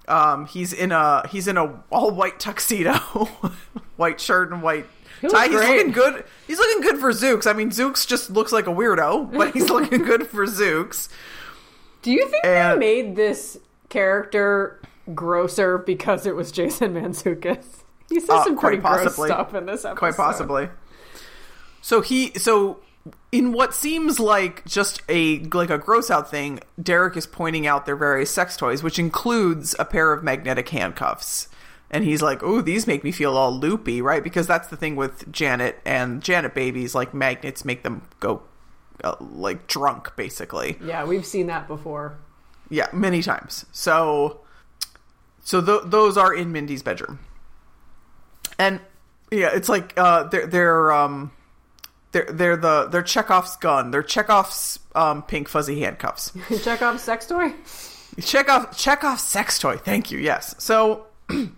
[0.08, 2.94] Um, he's in a he's in a all white tuxedo,
[3.96, 4.86] white shirt and white
[5.30, 5.48] tie.
[5.48, 6.26] He's looking good.
[6.48, 7.48] He's looking good for Zooks.
[7.48, 11.08] I mean, Zooks just looks like a weirdo, but he's looking good for Zooks.
[12.02, 13.58] Do you think And- they made this
[13.90, 14.82] character
[15.14, 17.64] grosser because it was Jason Mantzoukas?
[18.10, 19.30] He says Uh, some pretty gross possibly.
[19.30, 19.98] stuff in this episode.
[20.00, 20.70] quite possibly.
[21.82, 22.80] So he so
[23.32, 27.86] in what seems like just a like a gross out thing, Derek is pointing out
[27.86, 31.48] their various sex toys, which includes a pair of magnetic handcuffs.
[31.92, 34.96] and he's like, "Oh, these make me feel all loopy, right?" Because that's the thing
[34.96, 38.42] with Janet and Janet babies, like magnets make them go
[39.04, 40.78] uh, like drunk, basically.
[40.84, 42.18] Yeah, we've seen that before.
[42.70, 43.66] Yeah, many times.
[43.72, 44.40] So,
[45.44, 47.20] so th- those are in Mindy's bedroom,
[48.58, 48.80] and
[49.30, 51.32] yeah, it's like uh, they're they're um
[52.14, 53.92] they're they're the they're Chekhov's gun.
[53.92, 56.32] They're Chekhov's um, pink fuzzy handcuffs.
[56.64, 57.54] Chekhov's sex toy.
[58.22, 59.76] Chekhov Chekhov's sex toy.
[59.78, 60.20] Thank you.
[60.20, 60.56] Yes.
[60.60, 61.08] So.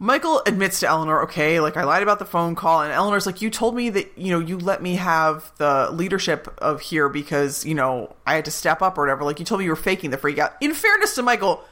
[0.00, 3.42] Michael admits to Eleanor, okay, like I lied about the phone call, and Eleanor's like,
[3.42, 7.66] you told me that, you know, you let me have the leadership of here because,
[7.66, 9.24] you know, I had to step up or whatever.
[9.24, 10.54] Like, you told me you were faking the freak out.
[10.60, 11.64] In fairness to Michael,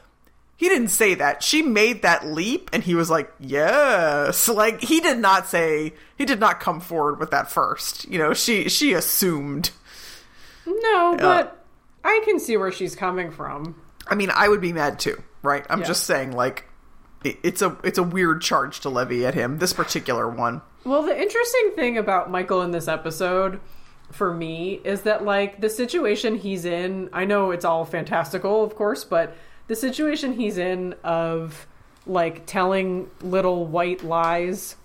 [0.57, 1.41] he didn't say that.
[1.43, 4.49] She made that leap, and he was like, yes.
[4.57, 8.07] Like, he did not say, he did not come forward with that first.
[8.09, 9.69] You know, she, she assumed.
[10.65, 11.65] No, uh, but
[12.03, 13.79] I can see where she's coming from.
[14.07, 15.65] I mean, I would be mad too, right?
[15.69, 15.85] I'm Yeah.
[15.85, 16.65] just saying, like,
[17.23, 20.61] it, it's a, it's a weird charge to levy at him, this particular one.
[20.83, 23.59] Well, the interesting thing about Michael in this episode
[24.11, 28.75] for me is that like the situation he's in, I know it's all fantastical, of
[28.75, 29.35] course, but
[29.67, 31.67] the situation he's in of
[32.05, 34.75] like telling little white lies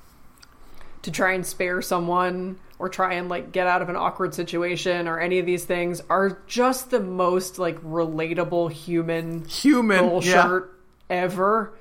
[1.02, 5.06] to try and spare someone or try and like get out of an awkward situation
[5.06, 9.96] or any of these things are just the most like relatable human Human.
[9.96, 10.02] yeah.
[10.08, 10.64] bullshit
[11.08, 11.74] ever.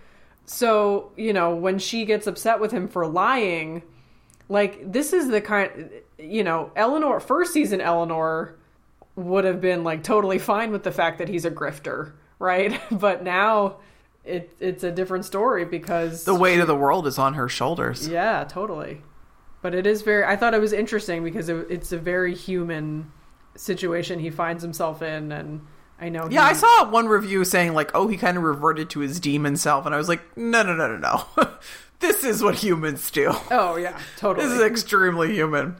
[0.46, 3.84] So, you know, when she gets upset with him for lying,
[4.50, 8.56] like this is the kind you know, Eleanor first season Eleanor
[9.16, 12.82] would have been like totally fine with the fact that he's a grifter, right?
[12.92, 13.78] But now
[14.26, 18.08] it it's a different story because The weight of the world is on her shoulders.
[18.08, 19.02] yeah, totally.
[19.62, 20.24] But it is very.
[20.26, 23.12] I thought it was interesting because it, it's a very human
[23.56, 25.62] situation he finds himself in, and
[26.00, 26.28] I know.
[26.32, 29.56] Yeah, I saw one review saying like, "Oh, he kind of reverted to his demon
[29.58, 31.48] self," and I was like, "No, no, no, no, no.
[32.00, 33.32] this is what humans do.
[33.52, 34.48] Oh yeah, totally.
[34.48, 35.76] This is extremely human."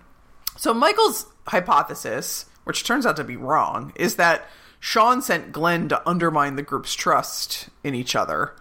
[0.58, 4.48] So Michael's hypothesis, which turns out to be wrong, is that
[4.82, 8.54] Sean sent Glenn to undermine the group's trust in each other.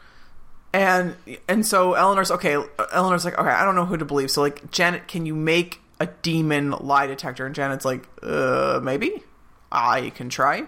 [0.72, 1.16] And
[1.48, 2.62] and so Eleanor's okay.
[2.92, 4.30] Eleanor's like, okay, I don't know who to believe.
[4.30, 7.46] So like, Janet, can you make a demon lie detector?
[7.46, 9.24] And Janet's like, uh, maybe
[9.72, 10.64] I can try.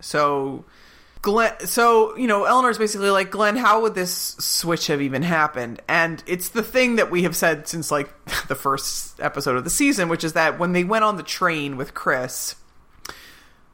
[0.00, 0.64] So
[1.22, 5.80] Glenn, so you know, Eleanor's basically like, Glenn, how would this switch have even happened?
[5.88, 8.12] And it's the thing that we have said since like
[8.48, 11.76] the first episode of the season, which is that when they went on the train
[11.76, 12.56] with Chris,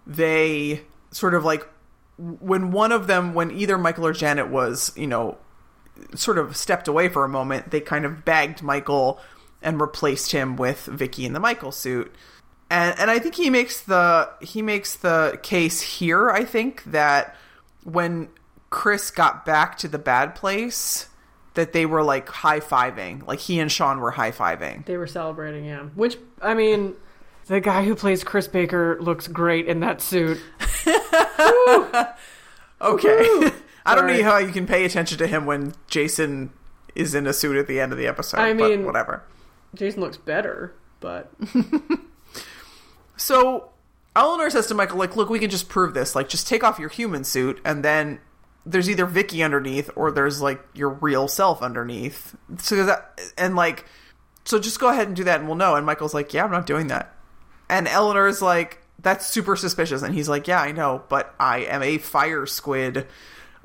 [0.07, 1.69] they sort of like
[2.19, 5.39] when one of them, when either Michael or Janet was, you know,
[6.15, 9.21] sort of stepped away for a moment, they kind of bagged Michael
[9.63, 12.15] and replaced him with Vicky in the Michael suit.
[12.71, 17.37] And and I think he makes the he makes the case here, I think, that
[17.85, 18.29] when
[18.71, 21.09] Chris got back to the bad place,
[21.55, 23.27] that they were like high fiving.
[23.27, 24.85] Like he and Sean were high fiving.
[24.87, 26.97] They were celebrating him, which I mean,
[27.47, 30.41] the guy who plays Chris Baker looks great in that suit.
[32.81, 33.09] Okay.
[33.87, 34.23] I don't Sorry.
[34.23, 36.51] know how you can pay attention to him when Jason
[36.97, 38.41] is in a suit at the end of the episode.
[38.41, 39.23] I but mean- whatever.
[39.75, 41.31] Jason looks better, but
[43.17, 43.71] So
[44.15, 46.15] Eleanor says to Michael, like, look, we can just prove this.
[46.15, 48.21] Like, just take off your human suit, and then
[48.67, 52.37] there's either Vicky underneath or there's like your real self underneath.
[52.59, 53.87] So that and like,
[54.45, 55.75] so just go ahead and do that, and we'll know.
[55.77, 57.15] And Michael's like, yeah, I'm not doing that.
[57.73, 60.03] And Eleanor's like, that's super suspicious.
[60.03, 63.07] And he's like, yeah, I know, but I am a fire squid.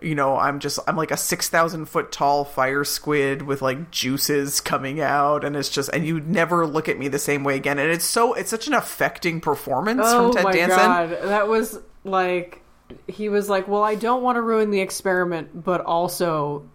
[0.01, 4.61] You know, I'm just, I'm like a 6,000 foot tall fire squid with like juices
[4.61, 5.43] coming out.
[5.43, 7.79] And it's just, and you never look at me the same way again.
[7.79, 10.77] And it's so, it's such an affecting performance oh from Ted my Danson.
[10.77, 12.63] god, that was like
[13.07, 16.69] he was like, "Well, I don't want to ruin the experiment, but also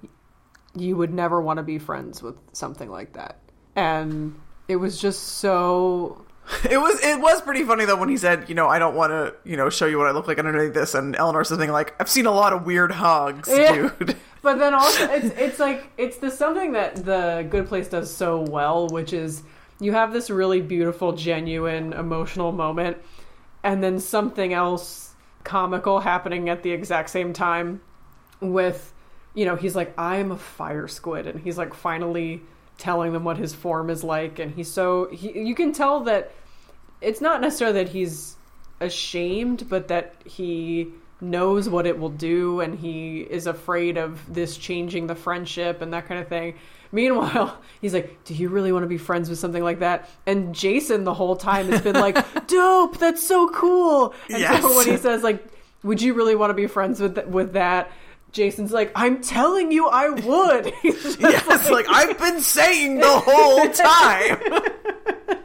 [0.75, 3.39] you would never want to be friends with something like that."
[3.77, 6.25] And it was just so
[6.69, 9.11] It was, it was pretty funny though when he said, you know, I don't want
[9.13, 10.95] to, you know, show you what I look like underneath this.
[10.95, 13.91] And Eleanor something like, I've seen a lot of weird hugs, Yeah.
[13.99, 14.17] dude.
[14.43, 18.41] But then also, it's it's like it's the something that the Good Place does so
[18.41, 19.45] well, which is
[19.79, 22.97] you have this really beautiful, genuine, emotional moment,
[23.63, 27.83] and then something else comical happening at the exact same time.
[28.41, 28.93] With,
[29.35, 32.43] you know, he's like, "I'm a fire squid," and he's like finally
[32.79, 36.33] telling them what his form is like, and he's so he, you can tell that
[37.01, 38.37] it's not necessarily that he's
[38.81, 40.89] ashamed, but that he
[41.21, 45.93] knows what it will do and he is afraid of this changing the friendship and
[45.93, 46.55] that kind of thing.
[46.91, 50.09] Meanwhile, he's like, Do you really want to be friends with something like that?
[50.27, 52.17] And Jason, the whole time, has been like,
[52.49, 54.15] Dope, that's so cool.
[54.29, 54.61] And Yes.
[54.63, 55.45] so when he says, like,
[55.85, 57.91] would you really want to be friends with th- with that?
[58.33, 60.73] Jason's like, I'm telling you, I would.
[61.21, 63.69] Yes, like I've been saying the whole
[65.37, 65.43] time.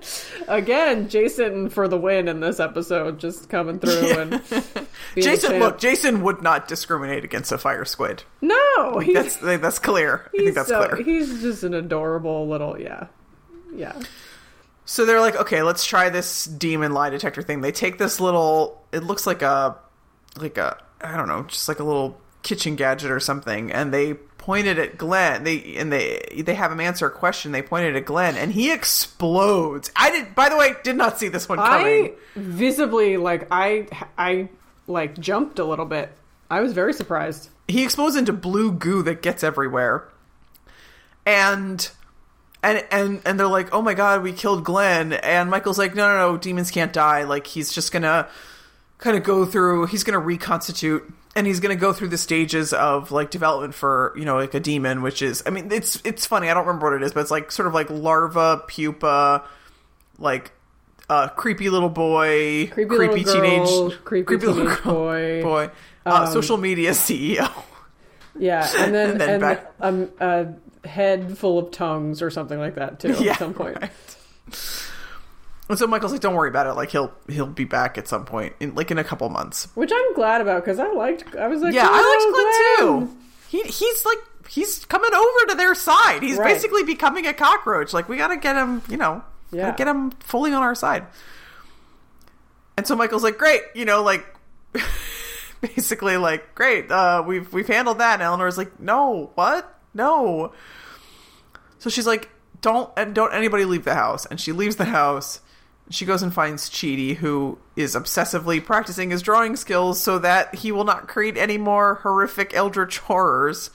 [0.48, 4.42] again, Jason for the win in this episode, just coming through and
[5.16, 8.24] Jason, look, Jason would not discriminate against a fire squid.
[8.42, 10.30] no, That's that's clear.
[10.34, 11.04] I think that's so- clear.
[11.04, 13.08] He's just an adorable little, yeah,
[13.74, 14.00] yeah.
[14.86, 17.60] So they're like, okay, let's try this demon lie detector thing.
[17.62, 19.78] They take this little, it looks like a,
[20.40, 24.14] like a, I don't know, just like a little kitchen gadget or something, and they
[24.14, 25.44] pointed at Glenn.
[25.44, 27.52] They and they they have him answer a question.
[27.52, 29.92] They pointed at Glenn, and he explodes.
[29.96, 32.06] I did, by the way, did not see this one coming.
[32.06, 34.50] I visibly like I I
[34.88, 36.12] like jumped a little bit.
[36.50, 37.50] I was very surprised.
[37.68, 40.08] he explodes into blue goo that gets everywhere
[41.26, 41.90] and
[42.64, 46.08] and and and they're like oh my god we killed glenn and michael's like no
[46.08, 48.28] no no demons can't die like he's just gonna
[48.98, 53.12] kind of go through he's gonna reconstitute and he's gonna go through the stages of
[53.12, 56.50] like development for you know like a demon which is i mean it's it's funny
[56.50, 59.44] i don't remember what it is but it's like sort of like larva pupa
[60.18, 60.52] like
[61.10, 65.42] uh creepy little boy Creepy little girl, teenage creepy teenage boy.
[65.44, 65.70] boy
[66.06, 67.52] uh, social media ceo
[68.40, 70.48] Yeah, and then And and, back- um, a
[70.88, 73.14] head full of tongues or something like that too.
[73.20, 73.78] Yeah, at some point.
[73.82, 73.92] right.
[75.70, 76.74] And so Michael's like, "Don't worry about it.
[76.74, 79.92] Like he'll he'll be back at some point, in like in a couple months." Which
[79.94, 81.36] I'm glad about because I liked.
[81.36, 83.18] I was like, Yeah, I "Oh, liked Glenn too.
[83.50, 84.18] He he's like
[84.50, 86.24] he's coming over to their side.
[86.24, 86.54] He's Right.
[86.54, 87.92] basically becoming a cockroach.
[87.94, 89.76] Like we got to get him, you know, Yeah.
[89.76, 91.06] get him fully on our side.
[92.78, 94.26] And so Michael's like, "Great, you know, like."
[95.62, 100.52] basically like great uh we've we've handled that and eleanor's like no what no
[101.80, 102.30] so she's like
[102.62, 105.40] don't and don't anybody leave the house and she leaves the house
[105.90, 110.72] she goes and finds Chidi, who is obsessively practicing his drawing skills so that he
[110.72, 113.70] will not create any more horrific eldritch horrors.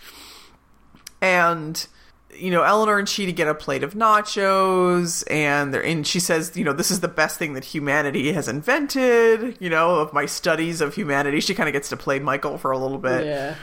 [1.21, 1.87] And
[2.35, 6.57] you know, Eleanor and Chidi get a plate of nachos, and they're and she says,
[6.57, 9.57] you know, this is the best thing that humanity has invented.
[9.61, 12.71] You know, of my studies of humanity, she kind of gets to play Michael for
[12.71, 13.27] a little bit.
[13.27, 13.55] Yeah.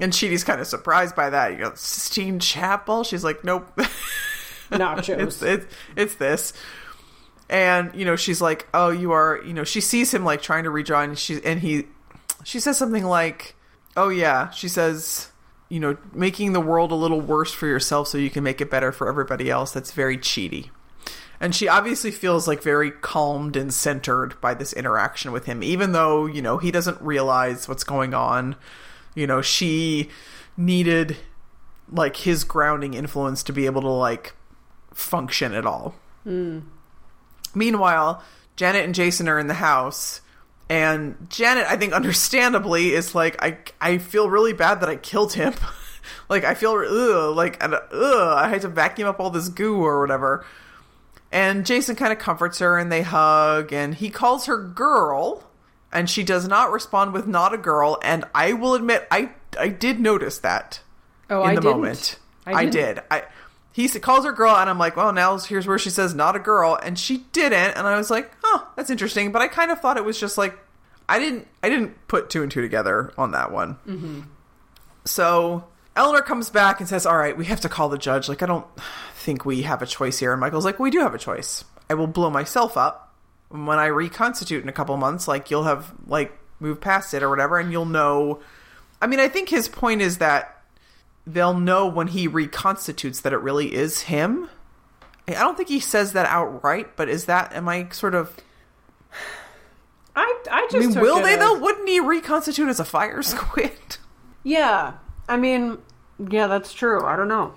[0.00, 1.52] And Chidi's kind of surprised by that.
[1.52, 3.04] You know, Sistine Chapel.
[3.04, 3.66] She's like, nope.
[4.70, 5.18] Nachos.
[5.18, 6.52] it's it's it's this.
[7.48, 10.64] And you know, she's like, "Oh, you are." You know, she sees him like trying
[10.64, 11.84] to redraw, and she and he,
[12.44, 13.54] she says something like,
[13.96, 15.30] "Oh yeah," she says,
[15.68, 18.70] "You know, making the world a little worse for yourself so you can make it
[18.70, 20.70] better for everybody else." That's very Chidi.
[21.38, 25.92] And she obviously feels like very calmed and centered by this interaction with him, even
[25.92, 28.56] though you know he doesn't realize what's going on.
[29.14, 30.10] You know, she
[30.56, 31.16] needed
[31.90, 34.34] like his grounding influence to be able to like
[34.92, 35.94] function at all.
[36.24, 36.60] Hmm.
[37.56, 38.22] Meanwhile,
[38.54, 40.20] Janet and Jason are in the house,
[40.68, 45.32] and Janet, I think, understandably, is like, I I feel really bad that I killed
[45.32, 45.54] him.
[46.28, 49.82] like I feel ugh, like and, ugh, I had to vacuum up all this goo
[49.82, 50.44] or whatever.
[51.32, 55.42] And Jason kind of comforts her, and they hug, and he calls her girl,
[55.92, 57.98] and she does not respond with not a girl.
[58.02, 60.80] And I will admit, I I did notice that
[61.30, 61.76] Oh, in I the didn't.
[61.76, 62.18] moment.
[62.46, 63.00] I I, did.
[63.10, 63.24] I
[63.76, 66.38] he calls her girl, and I'm like, well, now here's where she says not a
[66.38, 69.32] girl, and she didn't, and I was like, oh, that's interesting.
[69.32, 70.58] But I kind of thought it was just like
[71.10, 73.74] I didn't I didn't put two and two together on that one.
[73.86, 74.20] Mm-hmm.
[75.04, 78.30] So Eleanor comes back and says, all right, we have to call the judge.
[78.30, 78.66] Like I don't
[79.14, 80.32] think we have a choice here.
[80.32, 81.62] And Michael's like, we do have a choice.
[81.90, 83.14] I will blow myself up
[83.50, 85.28] when I reconstitute in a couple months.
[85.28, 88.40] Like you'll have like moved past it or whatever, and you'll know.
[89.02, 90.55] I mean, I think his point is that
[91.26, 94.48] they'll know when he reconstitutes that it really is him.
[95.28, 98.36] I don't think he says that outright, but is that am I sort of?
[100.14, 101.58] I I just I mean, will they as- though?
[101.58, 103.72] Wouldn't he reconstitute as a fire squid?
[104.44, 104.94] Yeah.
[105.28, 105.78] I mean,
[106.30, 107.04] yeah, that's true.
[107.04, 107.54] I don't know.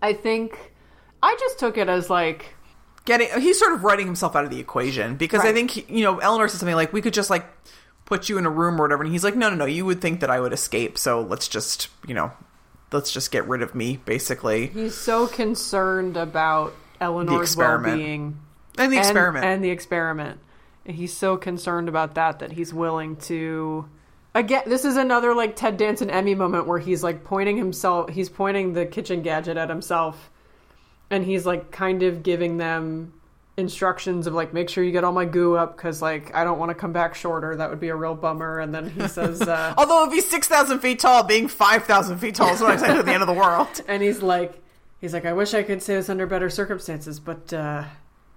[0.00, 0.72] I think
[1.22, 2.54] I just took it as like
[3.04, 6.02] Getting he's sort of writing himself out of the equation because I think he, you
[6.02, 7.46] know Eleanor said something like we could just like
[8.04, 10.00] put you in a room or whatever, and he's like, no, no, no, you would
[10.02, 12.32] think that I would escape, so let's just you know
[12.92, 18.38] let's just get rid of me basically he's so concerned about Eleanor's well-being
[18.78, 19.44] and the experiment.
[19.44, 20.40] and the experiment.
[20.86, 23.88] And he's so concerned about that that he's willing to.
[24.34, 28.10] Again, this is another like Ted Danson Emmy moment where he's like pointing himself.
[28.10, 30.30] He's pointing the kitchen gadget at himself,
[31.10, 33.12] and he's like kind of giving them
[33.58, 36.58] instructions of like make sure you get all my goo up because like I don't
[36.58, 37.56] want to come back shorter.
[37.56, 38.60] That would be a real bummer.
[38.60, 42.18] And then he says, uh, Although if he's six thousand feet tall, being five thousand
[42.18, 43.68] feet tall is what I said at the end of the world.
[43.88, 44.62] and he's like,
[45.00, 47.84] he's like, I wish I could say this under better circumstances, but uh,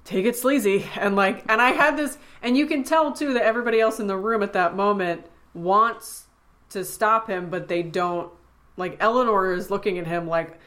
[0.03, 0.85] take it sleazy.
[0.95, 4.07] And like, and I had this, and you can tell too that everybody else in
[4.07, 6.25] the room at that moment wants
[6.71, 8.31] to stop him, but they don't.
[8.75, 10.57] Like Eleanor is looking at him like,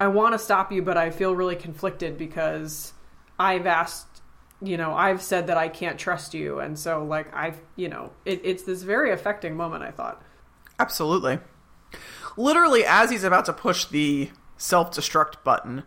[0.00, 2.94] I want to stop you, but I feel really conflicted because
[3.38, 4.22] I've asked,
[4.62, 8.12] you know, I've said that I can't trust you, and so like I've, you know,
[8.24, 9.84] it, it's this very affecting moment.
[9.84, 10.22] I thought.
[10.78, 11.38] Absolutely.
[12.36, 15.82] Literally, as he's about to push the self destruct button,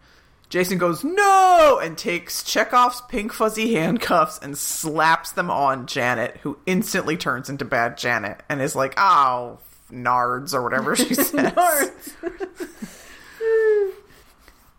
[0.49, 1.79] Jason goes, No!
[1.81, 7.63] and takes Chekhov's pink fuzzy handcuffs and slaps them on Janet, who instantly turns into
[7.63, 11.91] bad Janet and is like, Oh, nards, or whatever she says.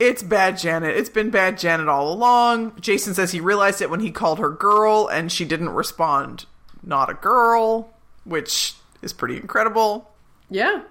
[0.03, 0.97] It's bad Janet.
[0.97, 2.75] It's been bad Janet all along.
[2.81, 6.47] Jason says he realized it when he called her girl and she didn't respond,
[6.83, 7.93] not a girl,
[8.25, 10.11] which is pretty incredible.
[10.51, 10.83] Yeah.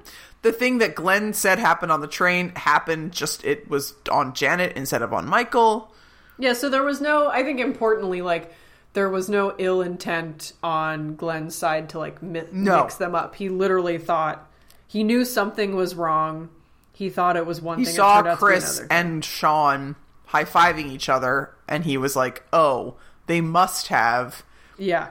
[0.44, 4.78] The thing that Glenn said happened on the train happened just it was on Janet
[4.78, 5.92] instead of on Michael.
[6.40, 8.54] Yeah, so there was no, I think importantly, like,
[8.94, 12.82] there was no ill intent on Glenn's side to, like, mi- No.
[12.84, 13.36] mix them up.
[13.36, 14.50] He literally thought,
[14.88, 16.50] he knew something was wrong.
[16.94, 17.94] He thought it was one He thing.
[17.94, 21.98] it saw turned out to be Chris and Shawn high fiving each other and he
[21.98, 22.96] was like, Oh,
[23.28, 24.44] they must have
[24.78, 25.10] Yeah.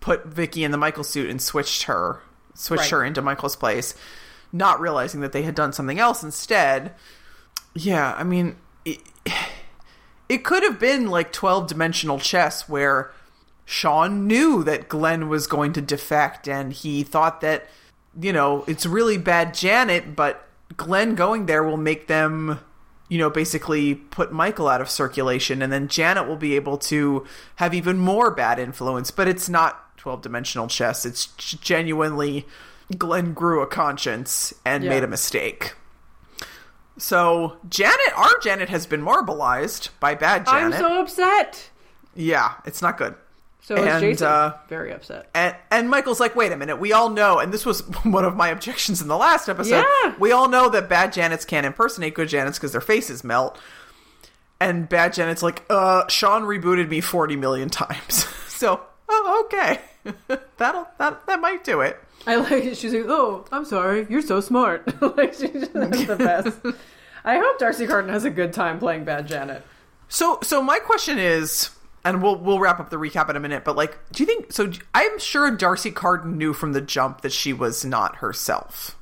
[0.00, 2.20] put Vicky in the Michael suit and switched her,
[2.54, 2.90] switched Right.
[2.98, 3.94] her into Michael's place,
[4.52, 6.94] not realizing that they had done something else instead.
[7.74, 9.00] Yeah, I mean, it,
[10.28, 13.10] it could have been like 12 dimensional chess where
[13.64, 17.66] Shawn knew that Glenn was going to defect and he thought that,
[18.20, 20.46] you know, it's really bad Janet, but
[20.76, 22.58] Glenn going there will make them,
[23.08, 27.24] you know, basically put Michael out of circulation and then Janet will be able to
[27.56, 29.10] have even more bad influence.
[29.10, 31.04] But it's not 12 dimensional chess.
[31.06, 32.46] It's genuinely
[32.98, 34.90] Glenn grew a conscience and Yeah.
[34.90, 35.74] made a mistake.
[36.96, 40.78] So Janet, our Janet has been marbleized by bad I'm Janet.
[40.78, 41.70] so upset.
[42.14, 43.14] yeah, it's not good.
[43.64, 45.30] So And, Jason uh, very upset.
[45.34, 48.36] And, and Michael's like, wait a minute, we all know, and this was one of
[48.36, 49.86] my objections in the last episode.
[50.02, 50.14] Yeah.
[50.18, 53.58] We all know that bad Janets can't impersonate good Janets because their faces melt.
[54.60, 58.26] And bad Janet's like, uh, Shawn rebooted me 40 million times.
[58.48, 59.80] so, oh, okay.
[60.58, 61.98] That'll, that, that might do it.
[62.26, 62.76] I like it.
[62.76, 64.06] She's like, "Oh, I'm sorry.
[64.08, 66.58] You're so smart." like she's just the best.
[67.22, 69.62] I hope D'Arcy Carden has a good time playing Bad Janet.
[70.08, 71.68] So, so my question is,
[72.04, 73.64] and we'll we'll wrap up the recap in a minute.
[73.64, 74.52] But like, do you think?
[74.52, 78.96] So, I'm sure D'Arcy Carden knew from the jump that she was not herself.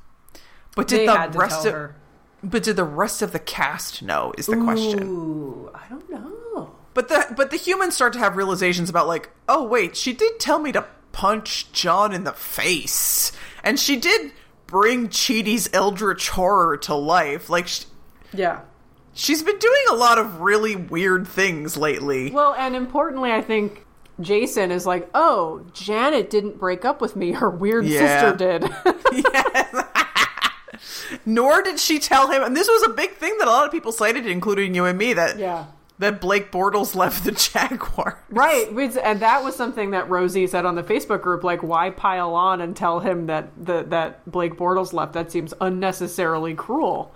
[0.75, 1.95] But did They the rest of her.
[2.43, 4.33] but did the rest of the cast know?
[4.37, 5.69] Is the question.
[5.73, 6.75] I don't know.
[6.93, 10.39] But the but the humans start to have realizations about like, oh wait, she did
[10.39, 13.31] tell me to punch John in the face,
[13.63, 14.31] and she did
[14.67, 17.49] bring Chidi's eldritch horror to life.
[17.49, 17.67] Like.
[17.67, 17.85] She,
[18.33, 18.61] Yeah.
[19.13, 22.31] She's been doing a lot of really weird things lately.
[22.31, 23.85] Well, and importantly, I think
[24.19, 27.31] Jason is like, "Oh, Janet didn't break up with me.
[27.33, 28.31] Her weird Yeah.
[28.31, 29.85] sister did." Yes.
[31.25, 33.71] Nor did she tell him, and this was a big thing that a lot of
[33.71, 35.65] people cited, including you and me, that yeah.
[35.99, 38.23] that Blake Bortles left the Jaguar.
[38.29, 41.43] Right, and that was something that Rosie said on the Facebook group.
[41.43, 45.13] Like, why pile on and tell him that the, that Blake Bortles left?
[45.13, 47.13] That seems unnecessarily cruel.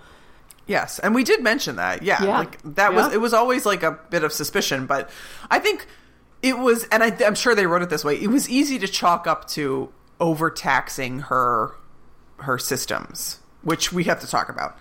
[0.68, 2.02] Yes, and we did mention that.
[2.02, 2.38] Yeah, Yeah.
[2.38, 5.10] like that was it was always like a bit of suspicion, but
[5.50, 5.86] I think
[6.42, 8.14] it was, and I, I'm sure they wrote it this way.
[8.14, 9.90] It was easy to chalk up to
[10.20, 11.72] overtaxing her
[12.36, 14.76] her systems, which we have to talk about.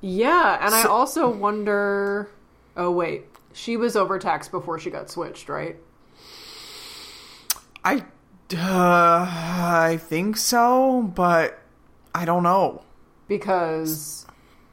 [0.00, 2.30] Yeah, and I also wonder.
[2.76, 5.76] Oh wait, she was overtaxed before she got switched, right?
[7.84, 8.04] I
[8.56, 11.58] uh, I think so, but
[12.14, 12.82] I don't know.
[13.26, 14.26] Because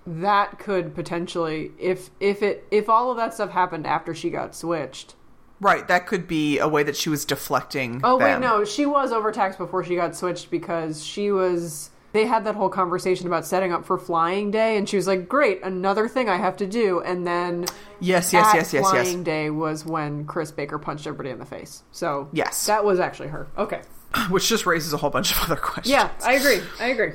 [0.05, 4.55] that could potentially, if if it if all of that stuff happened after she got
[4.55, 5.15] switched.
[5.59, 8.01] Right, that could be a way that she was deflecting.
[8.03, 11.89] Oh wait, no, she was overtaxed before she got switched because she was.
[12.13, 15.29] They had that whole conversation about setting up for Flying Day, and she was like,
[15.29, 17.67] "Great, another thing I have to do." And then
[17.99, 19.23] Yes, yes, yes, yes, Flying yes.
[19.23, 21.83] Day was when Chris Baker punched everybody in the face.
[21.91, 22.65] So Yes.
[22.65, 23.47] that was actually her.
[23.57, 23.81] Okay,
[24.29, 25.89] Which just raises a whole bunch of other questions.
[25.91, 26.59] yeah, I agree.
[26.81, 27.11] I agree.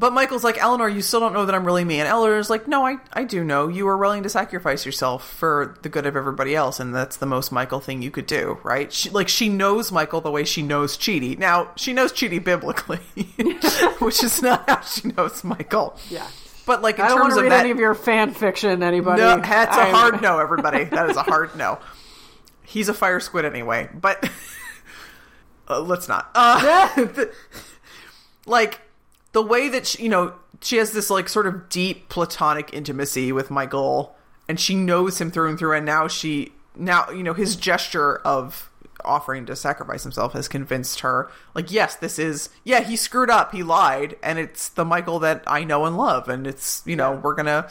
[0.00, 2.00] But Michael's like, Eleanor, you still don't know that I'm really me.
[2.00, 3.68] And Eleanor's like, no, I, I do know.
[3.68, 6.80] You were willing to sacrifice yourself for the good of everybody else.
[6.80, 8.90] And that's the most Michael thing you could do, right?
[8.90, 11.38] She, like, she knows Michael the way she knows Chidi.
[11.38, 12.96] Now, she knows Chidi biblically,
[13.98, 15.98] which is not how she knows Michael.
[16.08, 16.26] Yeah.
[16.64, 17.60] But, like, in I don't want terms to of read that.
[17.60, 19.20] any of your fan fiction, anybody.
[19.20, 20.84] no, that's a hard no, everybody.
[20.84, 21.78] That is a hard no.
[22.62, 23.90] He's a fire squid anyway.
[23.92, 24.30] But
[25.68, 26.30] uh, let's not.
[26.34, 27.06] Uh,
[28.46, 28.80] like
[29.32, 33.32] the way that she, you know she has this like sort of deep platonic intimacy
[33.32, 34.14] with Michael
[34.48, 38.16] and she knows him through and through and now she now you know his gesture
[38.18, 38.70] of
[39.04, 43.50] offering to sacrifice himself has convinced her like yes this is yeah he screwed up
[43.52, 47.12] he lied and it's the michael that i know and love and it's you know
[47.12, 47.66] we're gonna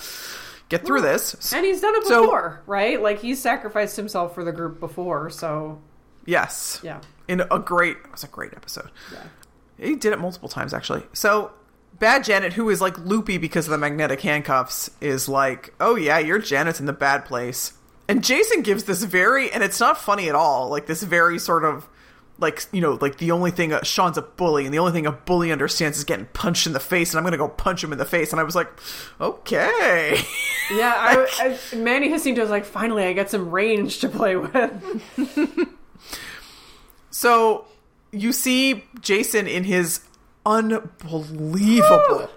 [0.70, 3.02] get through this And he's done it So- before, right?
[3.02, 5.80] Like he's sacrificed himself for the group before, so
[6.26, 7.00] yes yeah.
[7.28, 9.24] in a great it was a great episode Yeah.
[9.80, 11.04] He did it multiple times actually.
[11.14, 11.52] So
[11.98, 16.18] bad janet who is like loopy because of the magnetic handcuffs is like oh yeah
[16.18, 17.74] you're janet's in the bad place.
[18.08, 21.64] And jason gives this very and it's not funny at all like this very sort
[21.64, 21.88] of
[22.40, 25.06] like you know like the only thing uh, shawn's a bully and the only thing
[25.06, 27.92] a bully understands is getting punched in the face and i'm gonna go punch him
[27.92, 28.68] in the face and i was like
[29.20, 30.22] okay.
[30.72, 35.10] Yeah, I, I, Manny Jacinto was like, finally, I get some range to play with.
[37.12, 37.66] So
[38.12, 40.02] you see Jason in his
[40.46, 42.30] unbelievable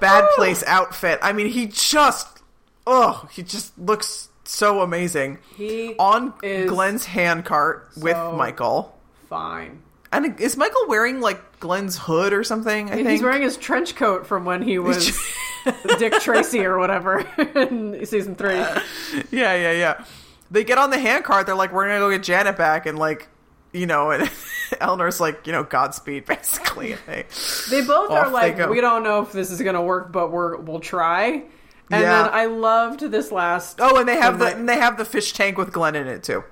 [0.00, 1.18] bad place outfit.
[1.22, 2.42] I mean, he just
[2.86, 5.38] oh, he just looks so amazing.
[5.56, 8.98] He On Glenn's handcart with Michael.
[9.28, 9.82] fine.
[10.10, 12.90] And is Michael wearing like Glenn's hood or something?
[12.90, 15.18] I think He's wearing his trench coat from when he was
[15.98, 17.20] Dick Tracy or whatever
[17.56, 18.56] in season three.
[18.56, 20.04] yeah, yeah, yeah.
[20.50, 21.46] They get on the handcart.
[21.46, 23.28] They're like, "We're gonna go get Janet back," and like,
[23.72, 24.30] you know, and
[24.80, 26.96] Eleanor's like, you know, Godspeed, basically.
[27.06, 27.26] They-
[27.70, 30.80] They both are like, we don't know if this is gonna work, but we're we'll
[30.80, 31.44] try.
[31.90, 32.22] And Yeah.
[32.22, 33.78] then I loved this last.
[33.80, 36.22] Oh, and they have the and they have the fish tank with Glenn in it
[36.22, 36.44] too.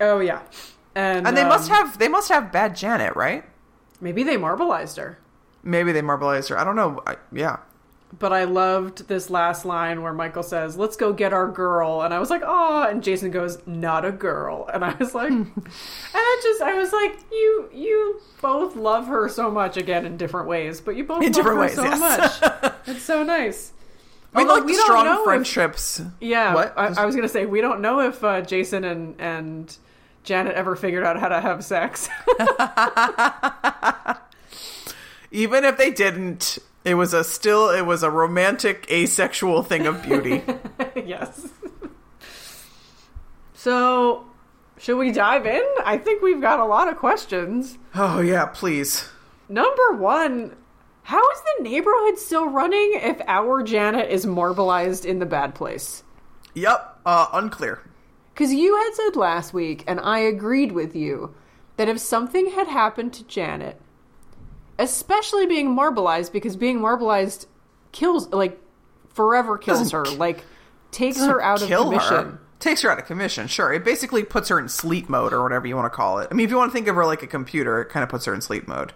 [0.00, 0.40] Oh yeah,
[0.94, 3.44] and And they must um, have they must have bad Janet, right?
[4.00, 5.18] maybe they marbleized her.
[5.62, 6.58] Maybe they marbleized her.
[6.58, 7.02] I don't know.
[7.06, 7.56] I, yeah.
[8.18, 12.14] But I loved this last line where Michael says, "Let's go get our girl," and
[12.14, 15.50] I was like, "Oh!" And Jason goes, "Not a girl," and I was like, and
[16.14, 20.46] I just, I was like, "You, you both love her so much again in different
[20.48, 22.40] ways, but you both In love different her ways, so yes.
[22.40, 22.72] much.
[22.86, 23.72] It's so nice."
[24.32, 26.00] We Although like we strong know if- friendships.
[26.20, 26.74] Yeah, What?
[26.76, 29.76] I, I was gonna say we don't know if uh, Jason and and
[30.22, 32.08] Janet ever figured out how to have sex.
[35.32, 40.02] Even if they didn't, it was a still it was a romantic asexual thing of
[40.02, 40.42] beauty.
[40.96, 41.48] yes.
[43.54, 44.24] So,
[44.78, 45.64] should we dive in?
[45.84, 47.76] I think we've got a lot of questions.
[47.96, 49.08] oh yeah, please.
[49.48, 50.54] Number one,
[51.02, 56.04] how is the neighborhood still running if our Janet is marbleized in the bad place?
[56.54, 57.00] Yep.
[57.04, 57.82] Uh, unclear.
[58.32, 61.34] Because you had said last week, and I agreed with you,
[61.76, 63.80] that if something had happened to Janet,
[64.78, 67.46] especially being marbleized, because being marbleized
[67.92, 68.60] kills, like,
[69.14, 70.44] forever kills Doesn't her, like,
[70.90, 72.16] takes her out of commission.
[72.16, 72.40] her.
[72.58, 73.48] Takes her out of commission.
[73.48, 76.28] Sure, it basically puts her in sleep mode or whatever you want to call it.
[76.30, 78.08] I mean, if you want to think of her like a computer, it kind of
[78.08, 78.94] puts her in sleep mode.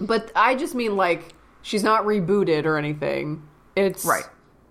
[0.00, 3.46] But I just mean like she's not rebooted or anything.
[3.76, 4.24] It's Right.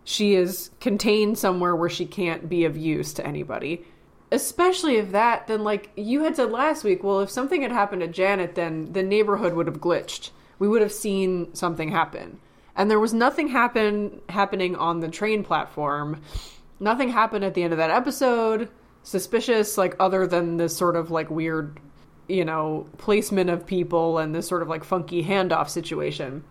[0.03, 3.85] She is contained somewhere where she can't be of use to anybody.
[4.31, 8.01] Especially if that, then like you had said last week, well, if something had happened
[8.01, 10.31] to Janet, then the neighborhood would have glitched.
[10.63, 12.39] We would have seen something happen,
[12.73, 16.21] and there was nothing happen happening on the train platform.
[16.79, 18.69] Nothing happened at the end of that episode.
[19.01, 21.81] Suspicious, like other than this sort of like weird
[22.29, 26.45] you know, placement of people and this sort of like funky handoff situation.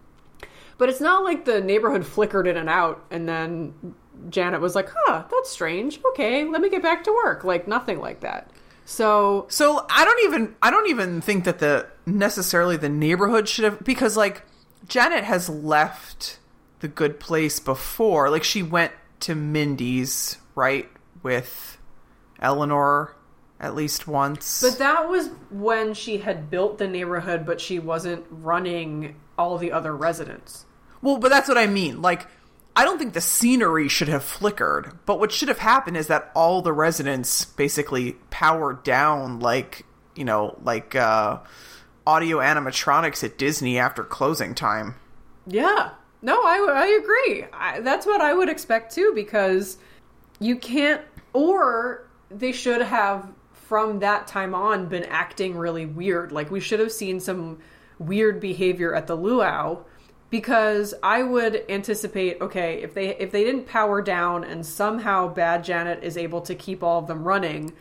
[0.77, 3.95] But it's not like the neighborhood flickered in and out and then
[4.29, 6.01] Janet was like, huh, that's strange.
[6.11, 7.45] Okay, let me get back to work.
[7.45, 8.51] Like nothing like that.
[8.85, 13.65] So So I don't even I don't even think that the necessarily the neighborhood should
[13.65, 14.43] have because like
[14.89, 16.39] Janet has left
[16.81, 18.29] the good place before.
[18.31, 20.89] Like she went to Mindy's, right,
[21.23, 21.79] with
[22.41, 23.15] Eleanor
[23.63, 24.61] at least once.
[24.61, 29.71] But that was when she had built the neighborhood, but she wasn't running all the
[29.71, 30.67] other residents.
[31.01, 32.03] Well, but that's what I mean.
[32.03, 32.27] Like,
[32.75, 36.31] I don't think the scenery should have flickered, but what should have happened is that
[36.35, 39.85] all the residents basically powered down, like,
[40.17, 41.41] you know, like uh,
[42.07, 44.95] audio animatronics at Disney after closing time.
[45.47, 45.91] Yeah.
[46.23, 47.45] No, I, I agree.
[47.53, 49.77] I, that's what I would expect too, because
[50.39, 51.03] you can't,
[51.33, 56.33] or they should have from that time on been acting really weird.
[56.33, 57.59] Like we should have seen some
[57.99, 59.85] weird behavior at the luau
[60.33, 65.63] because I would anticipate okay if they if they didn't power down and somehow bad
[65.63, 67.75] Janet is able to keep all of them running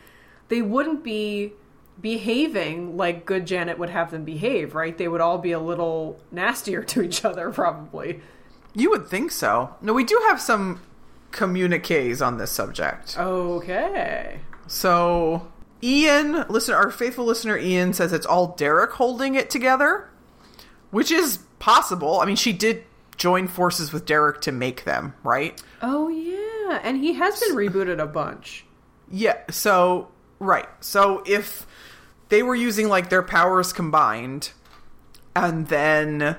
[0.48, 1.54] they wouldn't be
[2.00, 6.20] behaving like good Janet would have them behave right they would all be a little
[6.30, 8.20] nastier to each other probably
[8.74, 9.74] You would think so.
[9.80, 10.80] No, we do have some
[11.30, 13.16] communiques on this subject.
[13.18, 15.50] okay So
[15.82, 20.10] Ian, listen, our faithful listener Ian says it's all Derek holding it together,
[20.90, 22.20] which is possible.
[22.20, 22.84] I mean, she did
[23.16, 25.60] join forces with Derek to make them, right?
[25.80, 28.64] oh yeah and he has been rebooted a bunch
[29.10, 29.36] Yeah.
[29.50, 30.08] So
[30.38, 30.68] right.
[30.80, 31.66] So if
[32.30, 34.52] they were using like their powers combined,
[35.36, 36.36] and then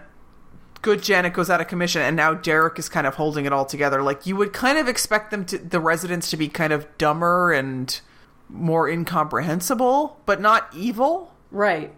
[0.82, 3.65] good Janet goes out of commission, and now Derek is kind of holding it all
[3.65, 4.01] together.
[4.01, 7.51] Like you would kind of expect them to the residents to be kind of dumber
[7.53, 7.99] and
[8.49, 11.34] more incomprehensible, but not evil.
[11.51, 11.93] Right.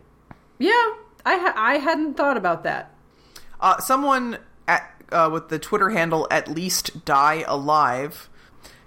[0.59, 0.71] Yeah,
[1.25, 2.91] I ha- I hadn't thought about that.
[3.59, 4.37] Uh, someone
[4.67, 8.29] at uh, with the Twitter handle at least die alive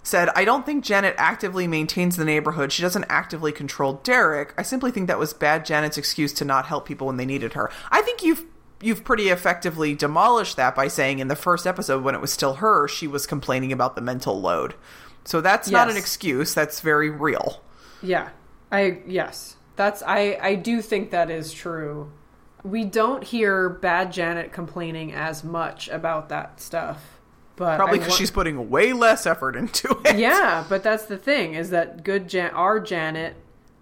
[0.02, 2.72] said, "I don't think Janet actively maintains the neighborhood.
[2.72, 4.54] She doesn't actively control Derek.
[4.56, 7.54] I simply think that was bad Janet's excuse to not help people when they needed
[7.54, 7.70] her.
[7.90, 8.44] I think you've."
[8.80, 12.54] You've pretty effectively demolished that by saying in the first episode, when it was still
[12.54, 14.76] her, she was complaining about the mental load.
[15.24, 16.54] So that's not an excuse.
[16.54, 17.60] That's very real.
[18.00, 18.28] Yeah.
[18.70, 19.56] I yes.
[19.76, 22.12] That's I I do think that is true.
[22.64, 27.20] We don't hear bad Janet complaining as much about that stuff.
[27.56, 30.16] But Probably because wa- she's putting way less effort into it.
[30.18, 33.34] Yeah, but that's the thing is that good Jan- our Janet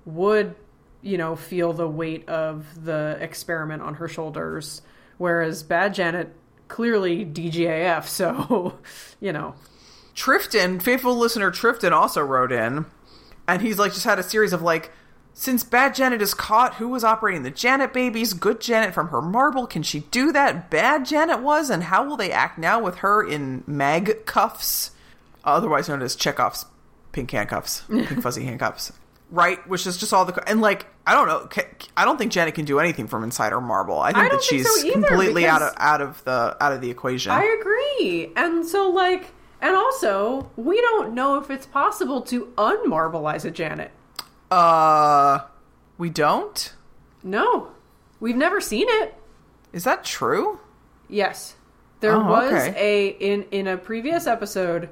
[0.06, 0.54] would,
[1.02, 4.82] you know, feel the weight of the experiment on her shoulders,
[5.18, 6.34] whereas bad Janet
[6.68, 8.04] clearly DGAF.
[8.08, 8.78] So,
[9.20, 9.54] you know,
[10.14, 12.86] Trifton, faithful listener Trifton also wrote in,
[13.46, 14.90] and he's like just had a series of like,
[15.38, 18.32] since bad Janet is caught, who was operating the Janet babies?
[18.32, 20.70] Good Janet from her marble, can she do that?
[20.70, 24.92] Bad Janet was, and how will they act now with her in mag cuffs,
[25.44, 26.64] otherwise known as Chekhov's
[27.12, 28.94] pink handcuffs, pink fuzzy handcuffs,
[29.30, 29.64] right?
[29.68, 31.64] Which is just all the and like I don't know,
[31.98, 33.98] I don't think Janet can do anything from inside her marble.
[33.98, 36.56] I think I that don't think she's so either, completely out of out of the
[36.62, 37.32] out of the equation.
[37.32, 38.32] I agree.
[38.36, 43.90] And so, like, and also, we don't know if it's possible to unmarbleize a Janet.
[44.50, 45.40] Uh,
[45.98, 46.72] we don't.
[47.22, 47.68] No,
[48.20, 49.14] we've never seen it.
[49.72, 50.60] Is that true?
[51.08, 51.56] Yes.
[52.00, 52.74] There Oh, was okay.
[52.76, 54.90] a in in a previous episode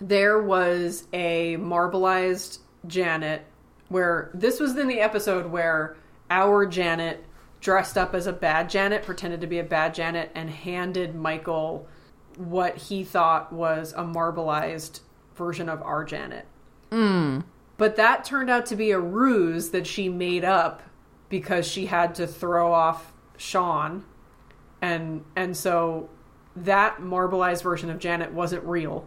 [0.00, 3.44] there was a marbleized Janet
[3.88, 5.96] where this was in the episode where
[6.28, 7.24] our Janet
[7.60, 11.88] dressed up as a bad Janet, pretended to be a bad Janet and handed Michael
[12.36, 15.00] what he thought was a marbleized
[15.34, 16.46] version of our Janet.
[17.78, 20.82] But that turned out to be a ruse that she made up
[21.28, 24.04] because she had to throw off Shawn
[24.80, 26.08] and and so
[26.54, 29.06] that marbleized version of Janet wasn't real.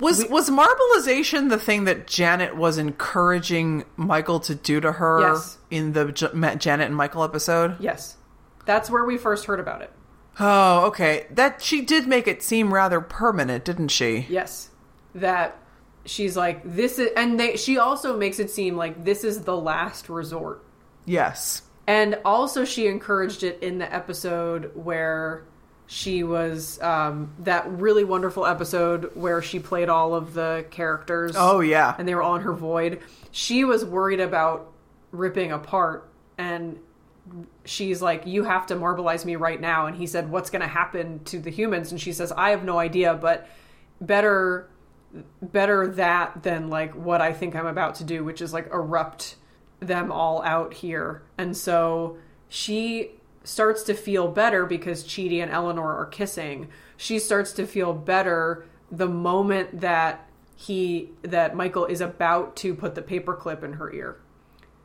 [0.00, 5.58] Was was marbleization the thing that Janet was encouraging Michael to do to her Yes.
[5.70, 7.76] in the J- Janet and Michael episode?
[7.80, 8.16] Yes.
[8.64, 9.92] That's where we first heard about it.
[10.38, 11.26] Oh, okay.
[11.30, 14.26] That she did make it seem rather permanent, didn't she?
[14.28, 14.70] Yes.
[15.14, 15.58] That
[16.08, 19.56] she's like this is and they she also makes it seem like this is the
[19.56, 20.64] last resort.
[21.04, 21.62] Yes.
[21.86, 25.44] And also she encouraged it in the episode where
[25.86, 31.34] she was um that really wonderful episode where she played all of the characters.
[31.36, 31.94] Oh yeah.
[31.98, 33.00] and they were all in her void.
[33.30, 34.72] She was worried about
[35.12, 36.78] ripping apart, and
[37.64, 40.68] she's like, "You have to marbleize me right now." And he said, "What's going to
[40.68, 43.46] happen to the humans?" And she says, "I have no idea, but
[44.00, 44.68] better,
[45.42, 49.36] better that than like what I think I'm about to do, which is like erupt
[49.80, 53.12] them all out here." And so she
[53.44, 56.68] starts to feel better because Chidi and Eleanor are kissing.
[56.96, 62.94] She starts to feel better the moment that he that Michael is about to put
[62.94, 64.20] the paperclip in her ear.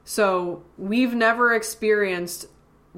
[0.03, 2.47] So we've never experienced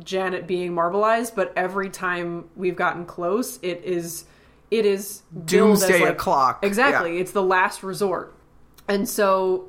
[0.03, 4.25] Janet being marbleized, but every time we've gotten close, it is
[4.71, 6.59] it is Doomsday like- o'clock.
[6.63, 7.21] Exactly, Yeah.
[7.21, 8.33] it's the last resort,
[8.87, 9.65] and so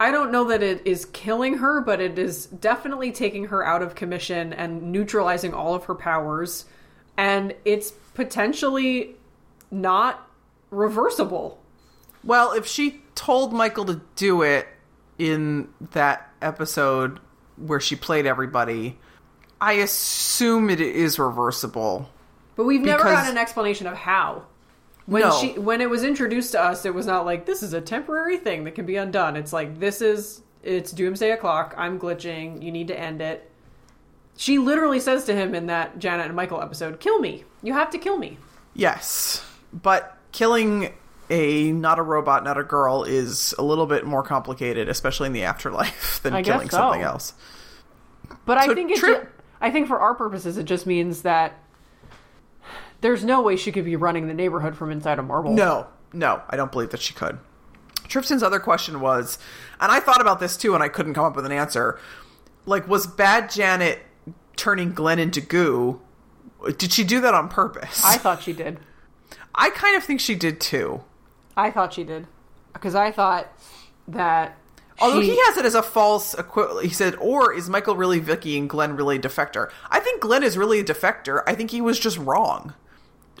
[0.00, 3.82] I don't know that it is killing her, but it is definitely taking her out
[3.82, 6.66] of commission and neutralizing all of her powers,
[7.16, 9.16] and it's potentially
[9.70, 10.28] not
[10.70, 11.58] reversible.
[12.24, 14.68] Well, if she told Michael to do it
[15.18, 17.18] in that episode
[17.56, 18.98] where she played everybody,
[19.60, 22.08] I assume it is reversible.
[22.58, 24.42] But we've never Because- gotten an explanation of how.
[25.06, 25.30] When No.
[25.40, 28.36] she when it was introduced to us, it was not like this is a temporary
[28.36, 29.36] thing that can be undone.
[29.36, 31.72] It's like this is it's doomsday o'clock.
[31.78, 32.62] I'm glitching.
[32.62, 33.48] You need to end it.
[34.36, 37.44] She literally says to him in that Janet and Michael episode, "Kill me.
[37.62, 38.38] You have to kill me."
[38.74, 39.42] Yes,
[39.72, 40.92] but killing
[41.30, 45.32] a not a robot, not a girl is a little bit more complicated, especially in
[45.32, 46.76] the afterlife, than I killing so.
[46.78, 47.34] something else.
[48.44, 48.98] But So I think it.
[49.00, 49.26] Ju-
[49.60, 51.54] I think for our purposes, it just means that
[53.00, 55.52] there's no way she could be running the neighborhood from inside a marble.
[55.52, 57.38] No, no, I don't believe that she could.
[58.08, 59.38] Trifton's other question was,
[59.80, 61.98] and I thought about this too, and I couldn't come up with an answer.
[62.66, 64.00] Like, was Bad Janet
[64.56, 66.00] turning Glenn into goo?
[66.76, 68.02] Did she do that on purpose?
[68.04, 68.78] I thought she did.
[69.54, 71.02] I kind of think she did too.
[71.56, 72.26] I thought she did
[72.72, 73.48] because I thought
[74.08, 74.56] that
[75.00, 78.18] Although She- he has it as a false equi- he said, or is Michael really
[78.18, 79.70] Vicky and Glenn really a defector?
[79.90, 81.42] I think Glenn is really a defector.
[81.46, 82.74] I think he was just wrong.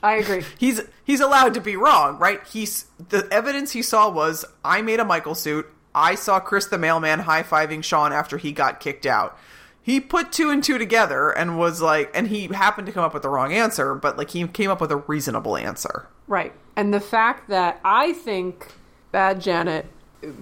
[0.02, 0.44] I agree.
[0.58, 2.40] He's he's allowed to be wrong, right?
[2.46, 5.66] He's the evidence he saw was I made a Michael suit.
[5.94, 9.38] I saw Chris the mailman high fiving Shawn after he got kicked out.
[9.82, 13.14] He put two and two together and was like, and he happened to come up
[13.14, 16.06] with the wrong answer, but like he came up with a reasonable answer.
[16.26, 16.52] Right.
[16.76, 18.70] And the fact that I think
[19.10, 19.86] Bad Janet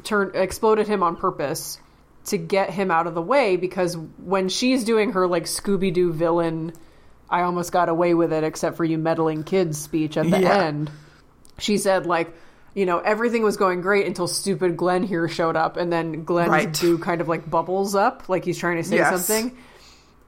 [0.05, 1.79] turned exploded him on purpose
[2.27, 6.13] to get him out of the way because when she's doing her like Scooby Doo
[6.13, 6.73] villain,
[7.29, 10.65] I almost got away with it except for you meddling kids speech at the Yeah.
[10.65, 10.91] end.
[11.59, 12.35] She said like,
[12.75, 16.51] you know, everything was going great until stupid Glenn here showed up and then Glenn's
[16.51, 16.73] Right.
[16.73, 19.11] do kind of like bubbles up like he's trying to say Yes.
[19.27, 19.57] something.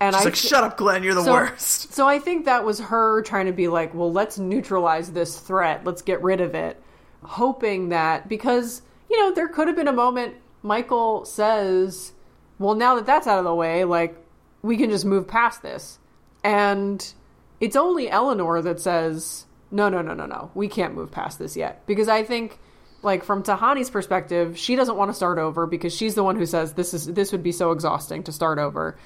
[0.00, 1.92] And She's I like, shut up, Glenn, you're the so, worst.
[1.92, 5.82] So I think that was her trying to be like, well, let's neutralize this threat.
[5.84, 6.80] Let's get rid of it.
[7.24, 12.12] Hoping that, because, you know, there could have been a moment Michael says,
[12.60, 14.16] well, now that that's out of the way, like,
[14.62, 15.97] we can just move past this.
[16.44, 17.12] And
[17.60, 21.56] it's only Eleanor that says, no, no, no, no, no, we can't move past this
[21.56, 21.86] yet.
[21.86, 22.58] Because I think,
[23.02, 26.46] like, from Tahani's perspective, she doesn't want to start over because she's the one who
[26.46, 28.96] says this is this would be so exhausting to start over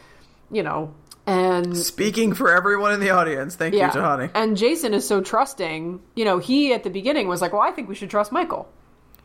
[0.53, 0.95] you know,
[1.27, 4.31] and Speaking for everyone in the audience, thank yeah, you, Tahani.
[4.35, 6.01] and Jason is so trusting.
[6.15, 8.69] You know, he at the beginning was like, "Well, I think we should trust Michael."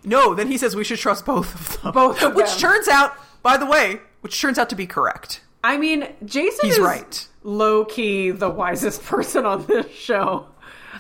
[0.04, 1.92] No, then he says we should trust both of them.
[1.92, 5.42] Both of which turns out, by the way, which turns out to be correct.
[5.68, 7.28] I mean, Jason He's is right.
[7.44, 10.48] low key the wisest person on this show.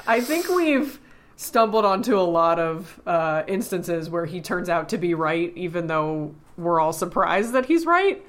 [0.05, 0.99] I think we've
[1.37, 5.87] stumbled onto a lot of uh, instances where he turns out to be right, even
[5.87, 8.21] though we're all surprised that he's right.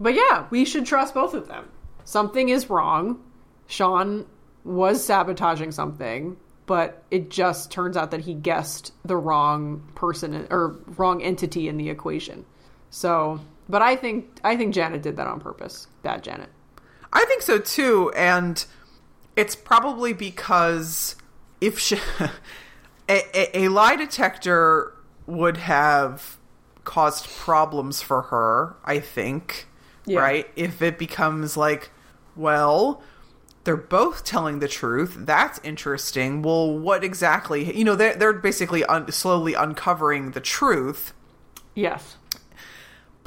[0.00, 1.68] But yeah, we should trust both of them.
[2.04, 3.22] Something is wrong.
[3.66, 4.24] Shawn
[4.64, 10.78] was sabotaging something, but it just turns out that he guessed the wrong person or
[10.96, 12.46] wrong entity in the equation.
[12.88, 13.40] So,
[13.70, 15.86] but I think I think Janet did that on purpose.
[16.02, 16.48] Bad Janet.
[17.12, 18.64] I think so too, and
[19.36, 21.16] it's probably because
[21.60, 22.30] if she, a,
[23.08, 24.92] a, a lie detector
[25.26, 26.36] would have
[26.84, 29.66] caused problems for her, I think,
[30.06, 30.20] Yeah.
[30.20, 30.46] right?
[30.56, 31.90] If it becomes like,
[32.36, 33.02] well,
[33.64, 35.16] they're both telling the truth.
[35.18, 36.42] That's interesting.
[36.42, 37.76] Well, what exactly?
[37.76, 41.12] You know, they're they're basically un- slowly uncovering the truth.
[41.74, 42.16] Yes.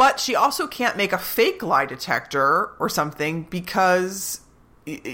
[0.03, 4.41] But she also can't make a fake lie detector or something because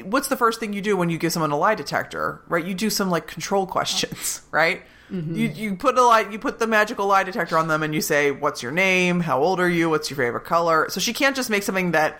[0.05, 2.65] what's the first thing you do when you give someone a lie detector, right?
[2.65, 4.81] You do some like control questions, right?
[5.11, 5.35] Mm-hmm.
[5.35, 8.01] You you put a lie, you put the magical lie detector on them, and you
[8.01, 9.19] say, "What's your name?
[9.19, 9.91] How old are you?
[9.91, 12.19] What's your favorite color?" So she can't just make something that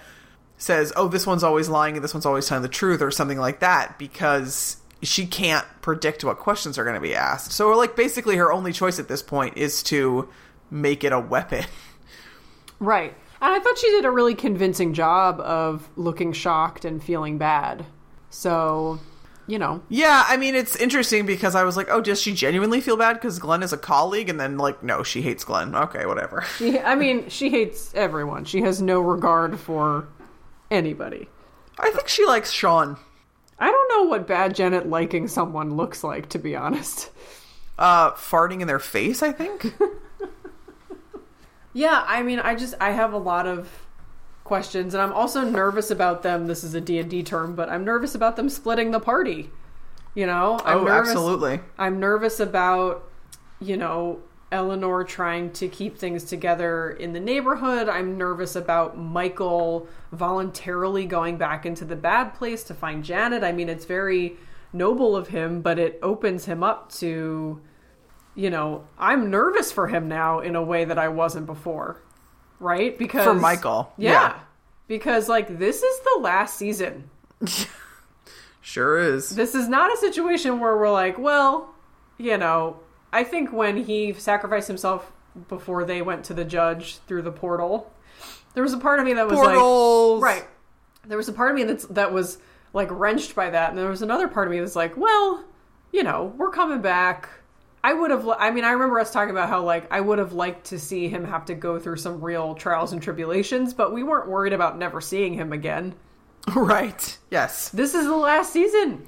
[0.59, 3.39] says, "Oh, this one's always lying and this one's always telling the truth," or something
[3.39, 7.51] like that, because she can't predict what questions are going to be asked.
[7.51, 10.30] So, like, basically, her only choice at this point is to
[10.70, 11.65] make it a weapon.
[12.80, 13.16] Right.
[13.42, 17.86] And I thought she did a really convincing job of looking shocked and feeling bad.
[18.30, 19.00] So,
[19.48, 22.82] you know, Yeah, I mean, it's interesting because I was like, oh, does she genuinely
[22.82, 24.30] feel bad because Glenn is a colleague?
[24.30, 25.74] And then, like, no, she hates Glenn.
[25.74, 26.42] Okay, whatever.
[26.58, 28.46] she, I mean, she hates everyone.
[28.46, 30.08] She has no regard for
[30.70, 31.28] anybody.
[31.78, 32.98] I think she likes Shawn.
[33.58, 37.10] I don't know what bad Janet liking someone looks like, to be honest.
[37.78, 39.74] Uh, farting in their face, I think.
[41.80, 43.70] Yeah, I mean, I just I have a lot of
[44.44, 46.48] questions and I'm also nervous about them.
[46.48, 49.50] This is a D&D term, but I'm nervous about them splitting the party.
[50.14, 50.60] You know?
[50.66, 51.62] I'm oh, nervous, absolutely.
[51.78, 53.10] I'm nervous about,
[53.62, 54.20] you know,
[54.52, 57.88] Eleanor trying to keep things together in the neighborhood.
[57.88, 63.42] I'm nervous about Michael voluntarily going back into the bad place to find Janet.
[63.42, 64.36] I mean, it's very
[64.74, 67.62] noble of him, but it opens him up to,
[68.36, 72.02] you know, I'm nervous for him now in a way that I wasn't before.
[72.60, 72.98] Right?
[72.98, 74.12] Because For Michael, Yeah.
[74.12, 74.40] yeah.
[74.88, 77.10] Because like this is the last season.
[78.62, 79.30] Sure is.
[79.36, 81.74] This is not a situation where we're like, well,
[82.18, 82.80] you know,
[83.12, 85.12] I think when he sacrificed himself
[85.48, 87.92] before they went to the judge through the portal,
[88.54, 90.22] there was a part of me that was Portals.
[90.22, 90.48] like, right.
[91.06, 92.38] There was a part of me that's that was
[92.74, 95.44] like wrenched by that, and there was another part of me that's like, well,
[95.92, 97.30] you know, we're coming back.
[97.84, 98.28] I would have.
[98.28, 101.08] I mean, I remember us talking about how like I would have liked to see
[101.08, 104.78] him have to go through some real trials and tribulations, but we weren't worried about
[104.78, 105.96] never seeing him again.
[106.56, 107.18] Right.
[107.30, 107.70] Yes.
[107.70, 109.08] This is the last season.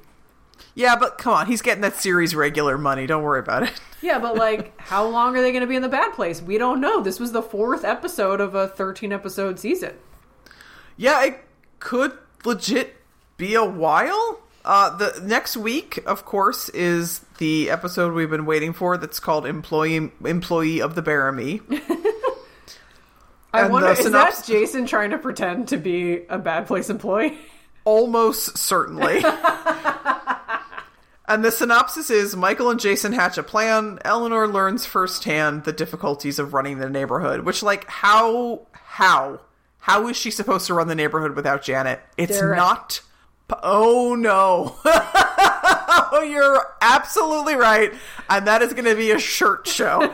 [0.76, 1.48] Yeah, but come on.
[1.48, 3.08] He's getting that series regular money.
[3.08, 3.72] Don't worry about it.
[4.04, 6.42] Yeah, but like, how long are they going to be in the bad place?
[6.42, 7.04] We don't know.
[7.04, 9.94] This was the fourth episode of a 13 episode season.
[10.98, 11.44] Yeah, it
[11.80, 12.96] could legit
[13.38, 14.42] be a while.
[14.64, 18.98] Uh, the next week, of course, is the episode we've been waiting for.
[18.98, 21.62] That's called "Employee Employee of the Bearimy."
[23.54, 26.90] I And wonder is synops- that Jason trying to pretend to be a bad place
[26.90, 27.38] employee?
[27.84, 29.24] Almost certainly.
[31.28, 34.00] and the synopsis is Michael and Jason hatch a plan.
[34.06, 39.42] Eleanor learns firsthand the difficulties of running the neighborhood, which, like, how, how,
[39.80, 42.00] how is she supposed to run the neighborhood without Janet?
[42.18, 43.02] It's not.
[43.64, 44.78] Oh no.
[46.24, 47.94] You're absolutely right.
[48.30, 50.00] And that is going to be a shirt show.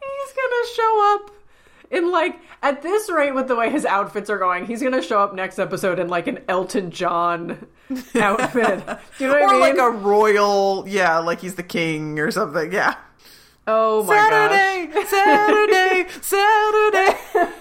[0.00, 1.30] He's gonna show up
[1.90, 5.20] in like at this rate with the way his outfits are going, he's gonna show
[5.20, 7.66] up next episode in like an Elton John
[8.14, 8.84] outfit.
[9.18, 9.60] Do you know what or I mean?
[9.60, 12.72] like a royal, yeah, like he's the king or something.
[12.72, 12.94] Yeah.
[13.66, 15.08] oh my gosh.
[15.08, 17.52] Saturday, Saturday, Saturday.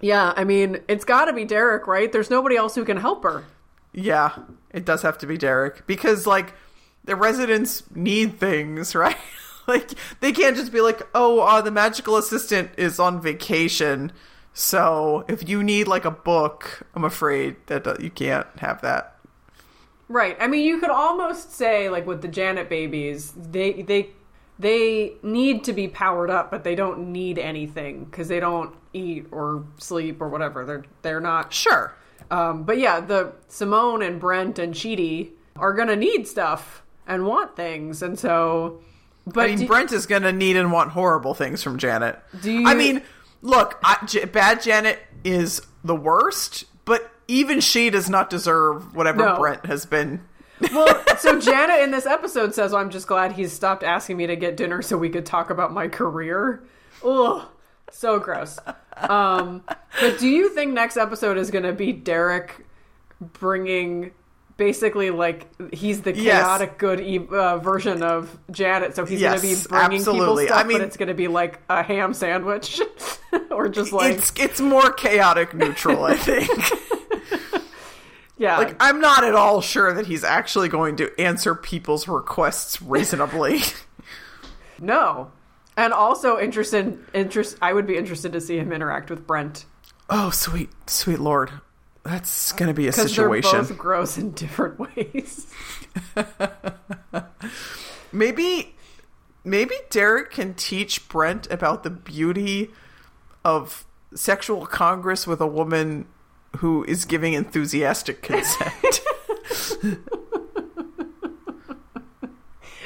[0.00, 2.10] Yeah, I mean, it's gotta be Derek, right?
[2.10, 3.44] There's nobody else who can help her.
[3.92, 4.32] Yeah,
[4.72, 6.54] it does have to be Derek because like
[7.04, 9.16] the residents need things, right?
[9.66, 9.90] like
[10.20, 14.12] they can't just be like, "Oh, uh, the magical assistant is on vacation."
[14.52, 19.16] So, if you need like a book, I'm afraid that uh, you can't have that.
[20.08, 20.36] Right.
[20.40, 24.10] I mean, you could almost say like with the Janet babies, they they
[24.60, 29.26] they need to be powered up, but they don't need anything because they don't eat
[29.32, 30.64] or sleep or whatever.
[30.64, 31.52] They're they're not.
[31.52, 31.94] Sure.
[32.30, 37.56] Um, but yeah, the Simone and Brent and Chidi are gonna need stuff and want
[37.56, 38.80] things, and so.
[39.26, 42.18] But I mean, do- Brent is going to need and want horrible things from Janet.
[42.40, 43.02] Do you- I mean,
[43.42, 49.18] look, I, J- bad Janet is the worst, but even she does not deserve whatever
[49.18, 49.36] No.
[49.38, 50.22] Brent has been.
[50.72, 54.26] Well, so Janet in this episode says, well, "I'm just glad he's stopped asking me
[54.26, 56.62] to get dinner so we could talk about my career."
[57.04, 57.46] Ugh,
[57.90, 58.58] so gross.
[58.96, 59.62] Um,
[60.00, 62.66] but do you think next episode is going to be Derek
[63.20, 64.12] bringing
[64.56, 66.42] basically like he's the Yes.
[66.42, 68.94] chaotic good e- uh, version of Janet?
[68.96, 70.44] So he's Yes, going to be bringing absolutely.
[70.44, 72.80] people stuff, I mean- but it's going to be like a ham sandwich,
[73.50, 76.50] or just like it's it's more chaotic neutral, I think.
[78.40, 82.80] yeah, like I'm not at all sure that he's actually going to answer people's requests
[82.80, 83.60] reasonably.
[84.80, 85.30] no.
[85.76, 89.66] And also interested interest I would be interested to see him interact with Brent.
[90.08, 91.52] oh, sweet, sweet lord.
[92.02, 93.58] That's going to be a Because they're situation.
[93.60, 95.46] both gross in different ways.
[98.12, 98.74] Maybe
[99.44, 102.70] maybe Derek can teach Brent about the beauty
[103.44, 106.06] of sexual congress with a woman
[106.58, 109.00] who is giving enthusiastic consent.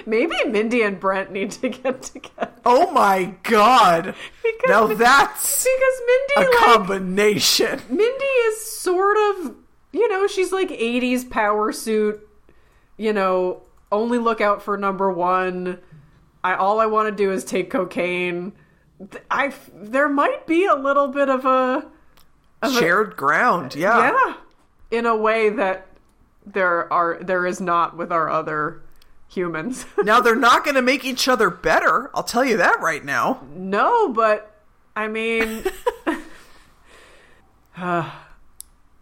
[0.06, 2.52] Maybe Mindy and Brent need to get together.
[2.66, 4.14] oh my god.
[4.42, 7.80] Because, Now that's because a Mindy, like, combination.
[7.88, 9.54] Mindy is sort of,
[9.92, 12.26] you know, she's like 80s power suit,
[12.98, 15.78] you know, only look out for number one.
[16.42, 18.52] I all I want to do is take cocaine.
[19.30, 21.90] I there might be a little bit of a
[22.72, 23.74] Shared ground.
[23.74, 24.10] Yeah.
[24.10, 24.34] yeah,
[24.90, 25.86] in a way that
[26.46, 28.82] there are there is not with our other
[29.28, 29.86] humans.
[30.02, 32.10] Now they're not going to make each other better.
[32.14, 33.40] I'll tell you that right now.
[33.54, 34.54] no, but
[34.94, 35.64] I mean
[37.76, 38.10] uh,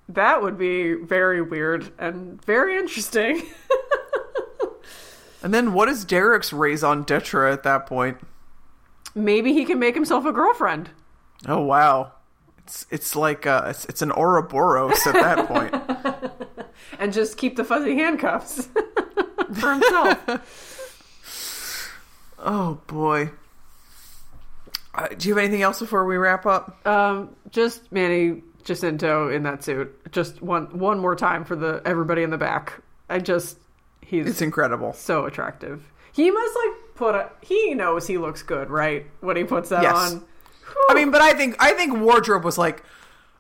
[0.09, 3.43] that would be very weird and very interesting.
[5.43, 8.19] And then what is Derek's raison d'etre at that point?
[9.15, 10.91] Maybe he can make himself a girlfriend.
[11.47, 12.13] Oh wow.
[12.65, 15.75] It's it's like uh it's, it's an Ouroboros at that point.
[16.99, 18.69] and just keep the fuzzy handcuffs
[19.55, 20.19] for himself.
[22.39, 23.31] Oh boy.
[24.95, 26.87] Uh, do you have anything else before we wrap up?
[26.87, 30.13] um, just Manny Jacinto in that suit.
[30.13, 32.81] Just one one more time for the everybody in the back.
[33.09, 33.59] I just
[34.03, 34.93] he's It's incredible.
[34.93, 35.83] so attractive.
[36.13, 39.07] He must like put a he knows he looks good, right?
[39.21, 40.13] When he puts that Yes.
[40.13, 40.25] on.
[40.91, 42.83] I mean, but I think I think wardrobe was like,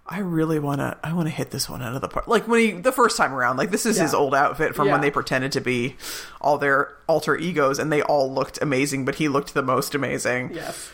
[0.06, 2.26] I really want to I want to hit this one out of the park.
[2.28, 5.00] Like when he the first time around, like this is his old outfit from when
[5.00, 5.96] they pretended to be
[6.40, 10.54] all their alter egos, and they all looked amazing, but he looked the most amazing.
[10.54, 10.90] Yes.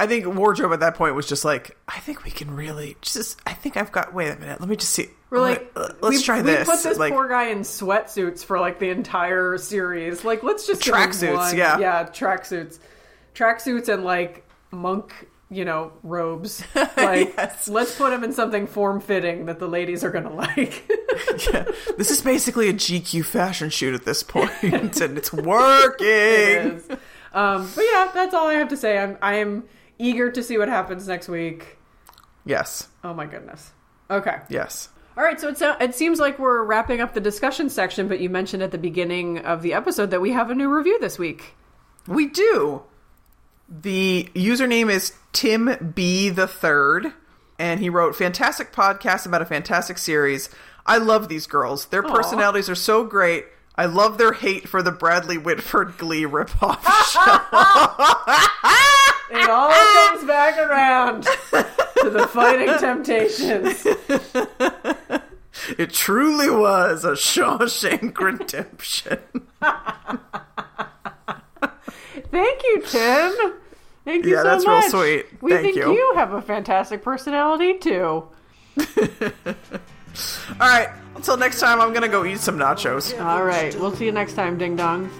[0.00, 3.38] I think wardrobe at that point was just like, I think we can really just.
[3.46, 4.12] I think I've got.
[4.12, 4.58] Wait a minute.
[4.60, 5.06] Let me just see.
[5.30, 6.68] We're like, Let- let's we, try we this.
[6.68, 10.24] put this like, poor guy in sweatsuits for like the entire series.
[10.24, 12.06] Like, let's just Tracksuits, yeah.
[12.08, 12.60] Track suits.
[12.74, 12.78] Yeah, tracksuits,
[13.34, 15.12] tracksuits, and like monk,
[15.54, 16.62] you know, robes.
[16.74, 17.68] Like, Yes.
[17.68, 20.86] let's put them in something form fitting that the ladies are gonna like.
[21.52, 21.64] yeah.
[21.96, 26.06] This is basically a GQ fashion shoot at this point, and it's working.
[26.06, 26.88] it is.
[27.32, 28.98] Um, but yeah, that's all I have to say.
[28.98, 29.64] I'm I am
[29.98, 31.78] eager to see what happens next week.
[32.44, 32.88] Yes.
[33.02, 33.72] Oh my goodness.
[34.10, 34.36] Okay.
[34.48, 34.88] Yes.
[35.16, 38.20] All right, so it's uh it seems like we're wrapping up the discussion section, but
[38.20, 41.18] you mentioned at the beginning of the episode that we have a new review this
[41.18, 41.54] week.
[42.06, 42.82] We do.
[43.68, 47.12] The username is Tim B the Third,
[47.58, 50.50] and he wrote fantastic podcast about a fantastic series.
[50.86, 51.86] I love these girls.
[51.86, 53.46] Their personalities are so great.
[53.76, 57.40] I love their hate for the Bradley Whitford Glee ripoff show.
[59.36, 63.84] It all comes back around to the fighting temptations.
[65.78, 69.18] it truly was a Shawshank Redemption.
[72.34, 73.52] Thank you, Tim.
[74.04, 75.26] Thank you Yeah, so that's real sweet.
[75.40, 75.92] We Thank think you.
[75.92, 78.24] you have a fantastic personality too.
[80.60, 83.14] All right, until next time, I'm gonna go eat some nachos.
[83.24, 85.10] All right, we'll see you next time, ding dongs.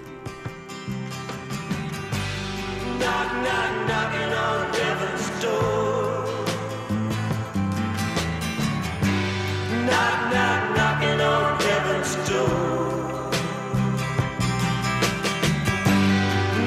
[2.98, 6.24] Knock, knock, knocking on heaven's door.
[9.86, 12.93] Knock, knock, knocking on heaven's door.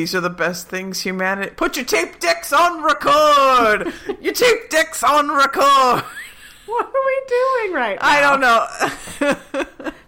[0.00, 1.52] these are the best things humanity.
[1.54, 3.92] Put your tape decks on record.
[4.22, 6.02] your tape decks on record.
[6.64, 8.08] What are we doing right now?
[8.08, 9.92] I don't know.